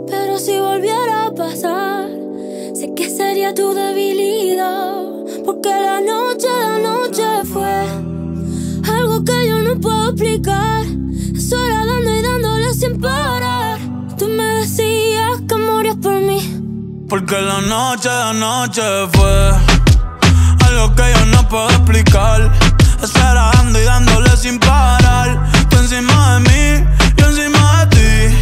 pero 0.06 0.38
si 0.38 0.60
volviera 0.60 1.28
a 1.28 1.34
pasar, 1.34 2.10
sé 2.74 2.92
que 2.94 3.08
sería 3.08 3.54
tu 3.54 3.72
debilidad, 3.72 5.00
porque 5.46 5.70
la 5.70 6.02
noche, 6.02 6.46
la 6.46 6.78
noche 6.78 7.24
fue 7.50 8.92
algo 8.92 9.24
que 9.24 9.48
yo 9.48 9.58
no 9.62 9.80
puedo 9.80 10.10
explicar. 10.10 10.84
Eso 11.34 11.56
era 11.56 11.86
dando 11.86 12.18
y 12.18 12.20
dándole 12.20 12.74
sin 12.74 13.00
parar. 13.00 13.78
Tú 14.18 14.28
me 14.28 14.44
decías 14.60 15.40
que 15.48 15.56
morías 15.56 15.96
por 15.96 16.20
mí. 16.20 17.06
Porque 17.08 17.40
la 17.40 17.62
noche, 17.62 18.10
la 18.10 18.34
noche 18.34 18.82
fue 19.14 19.52
algo 20.66 20.94
que 20.94 21.02
yo 21.14 21.25
no 21.46 21.48
puedo 21.48 21.68
explicar. 21.68 22.50
Esperando 23.02 23.78
y 23.78 23.84
dándole 23.84 24.36
sin 24.36 24.58
parar. 24.58 25.38
Tú 25.68 25.76
encima 25.76 26.34
de 26.34 26.40
mí, 26.40 26.88
yo 27.16 27.26
encima 27.26 27.84
de 27.84 27.96
ti. 27.96 28.36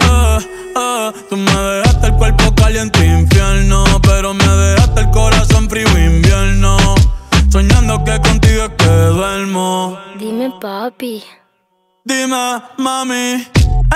Eh, 0.00 0.38
eh, 0.76 1.12
Tú 1.28 1.36
me 1.36 1.52
dejaste 1.52 2.06
el 2.06 2.14
cuerpo 2.14 2.54
caliente 2.54 3.04
infierno, 3.06 3.84
pero 4.02 4.34
me 4.34 4.46
dejaste 4.46 5.00
el 5.00 5.10
corazón 5.10 5.68
frío 5.68 5.88
invierno. 5.98 6.76
Soñando 7.50 8.04
que 8.04 8.20
contigo 8.20 8.64
es 8.64 8.70
que 8.78 8.86
duermo. 8.86 9.98
Dime, 10.18 10.52
papi. 10.60 11.24
Dime, 12.04 12.62
mami, 12.78 13.48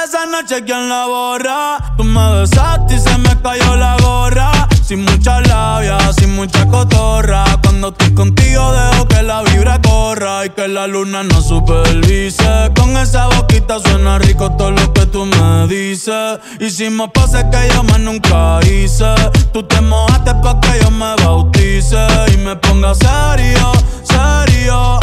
esa 0.02 0.26
noche 0.26 0.64
quién 0.64 0.88
la 0.88 1.06
borra. 1.06 1.94
Tú 1.96 2.02
me 2.04 2.40
besaste 2.40 2.94
y 2.94 2.98
se 2.98 3.16
me 3.18 3.40
cayó 3.40 3.76
la 3.76 3.96
gorra. 3.98 4.59
Sin 4.90 5.05
mucha 5.05 5.40
labia, 5.40 5.98
sin 6.12 6.35
mucha 6.35 6.66
cotorra. 6.66 7.44
Cuando 7.62 7.90
estoy 7.90 8.12
contigo 8.12 8.72
dejo 8.72 9.07
que 9.07 9.22
la 9.22 9.40
vibra 9.42 9.81
corra 9.81 10.44
y 10.44 10.50
que 10.50 10.66
la 10.66 10.88
luna 10.88 11.22
no 11.22 11.40
supervise. 11.40 12.72
Con 12.74 12.96
esa 12.96 13.29
boquita 13.29 13.79
suena 13.79 14.18
rico 14.18 14.50
todo 14.57 14.72
lo 14.72 14.92
que 14.92 15.07
tú 15.07 15.26
me 15.26 15.68
dices. 15.68 16.40
Hicimos 16.59 17.11
pases 17.14 17.44
que 17.53 17.72
yo 17.72 17.85
más 17.85 18.00
nunca 18.00 18.59
hice. 18.66 19.14
Tú 19.53 19.62
te 19.62 19.81
mojaste 19.81 20.35
pa' 20.42 20.59
que 20.59 20.81
yo 20.83 20.90
me 20.90 21.14
bautice 21.22 22.05
y 22.35 22.38
me 22.38 22.57
ponga 22.57 22.92
serio, 22.92 23.70
serio. 24.03 24.98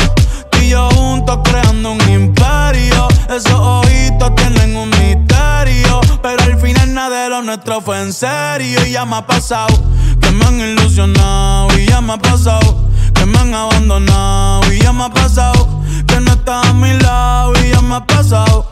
Tú 0.52 0.58
y 0.64 0.72
yo 0.72 0.90
juntos 0.98 1.40
creando 1.46 1.94
un 1.94 2.10
imperio. 2.10 3.08
Esos 3.30 3.54
ojitos 3.54 4.36
tienen 4.36 4.76
un 4.76 4.90
misterio. 4.90 6.02
De 7.10 7.30
lo 7.30 7.42
nuestro 7.42 7.82
fue 7.82 8.02
en 8.02 8.14
serio. 8.14 8.86
Y 8.86 8.92
ya 8.92 9.06
me 9.06 9.18
ha 9.18 9.26
pasado 9.26 9.68
que 10.22 10.32
me 10.32 10.46
han 10.46 10.60
ilusionado. 10.60 11.68
Y 11.78 11.86
ya 11.86 12.02
me 12.02 12.14
ha 12.14 12.18
pasado 12.18 12.90
que 13.14 13.26
me 13.26 13.38
han 13.40 13.54
abandonado. 13.54 14.72
Y 14.72 14.80
ya 14.80 14.94
me 14.94 15.06
ha 15.06 15.10
pasado 15.10 15.84
que 16.08 16.20
no 16.20 16.32
estás 16.32 16.68
a 16.68 16.74
mi 16.74 16.94
lado. 17.00 17.54
Y 17.64 17.72
ya 17.72 17.82
me 17.82 17.96
ha 17.96 18.06
pasado. 18.06 18.66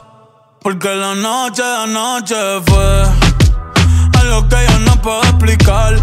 Porque 0.62 0.94
la 0.96 1.16
noche, 1.16 1.62
la 1.62 1.86
noche 1.88 2.36
fue 2.66 3.04
algo 4.20 4.50
que 4.50 4.58
yo 4.70 4.80
no 4.80 5.02
puedo 5.02 5.22
explicar. 5.24 5.96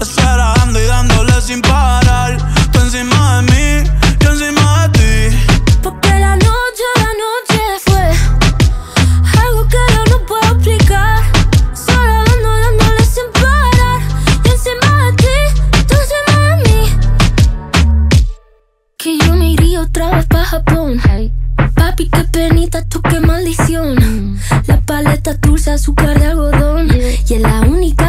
Esperando 0.00 0.80
y 0.80 0.86
dándole 0.86 1.40
sin 1.40 1.60
parar. 1.62 2.38
Tú 2.72 2.80
encima 2.80 3.36
de 3.36 3.42
mí, 3.52 3.90
yo 4.20 4.30
encima 4.30 4.88
de 4.88 4.98
ti. 5.30 5.36
Porque 5.82 6.08
la 6.10 6.36
noche, 6.36 6.84
la 6.96 7.12
noche 7.24 7.60
fue 7.84 8.10
otra 19.94 20.16
vez 20.16 20.26
para 20.26 20.44
Japón. 20.44 21.00
Papi, 21.76 22.08
qué 22.08 22.24
penita, 22.24 22.84
tú 22.88 23.00
qué 23.00 23.20
maldición. 23.20 24.36
La 24.66 24.80
paleta 24.80 25.34
dulce, 25.34 25.70
azúcar 25.70 26.18
de 26.18 26.26
algodón. 26.26 26.88
Y 27.28 27.34
es 27.34 27.40
la 27.40 27.60
única 27.60 28.03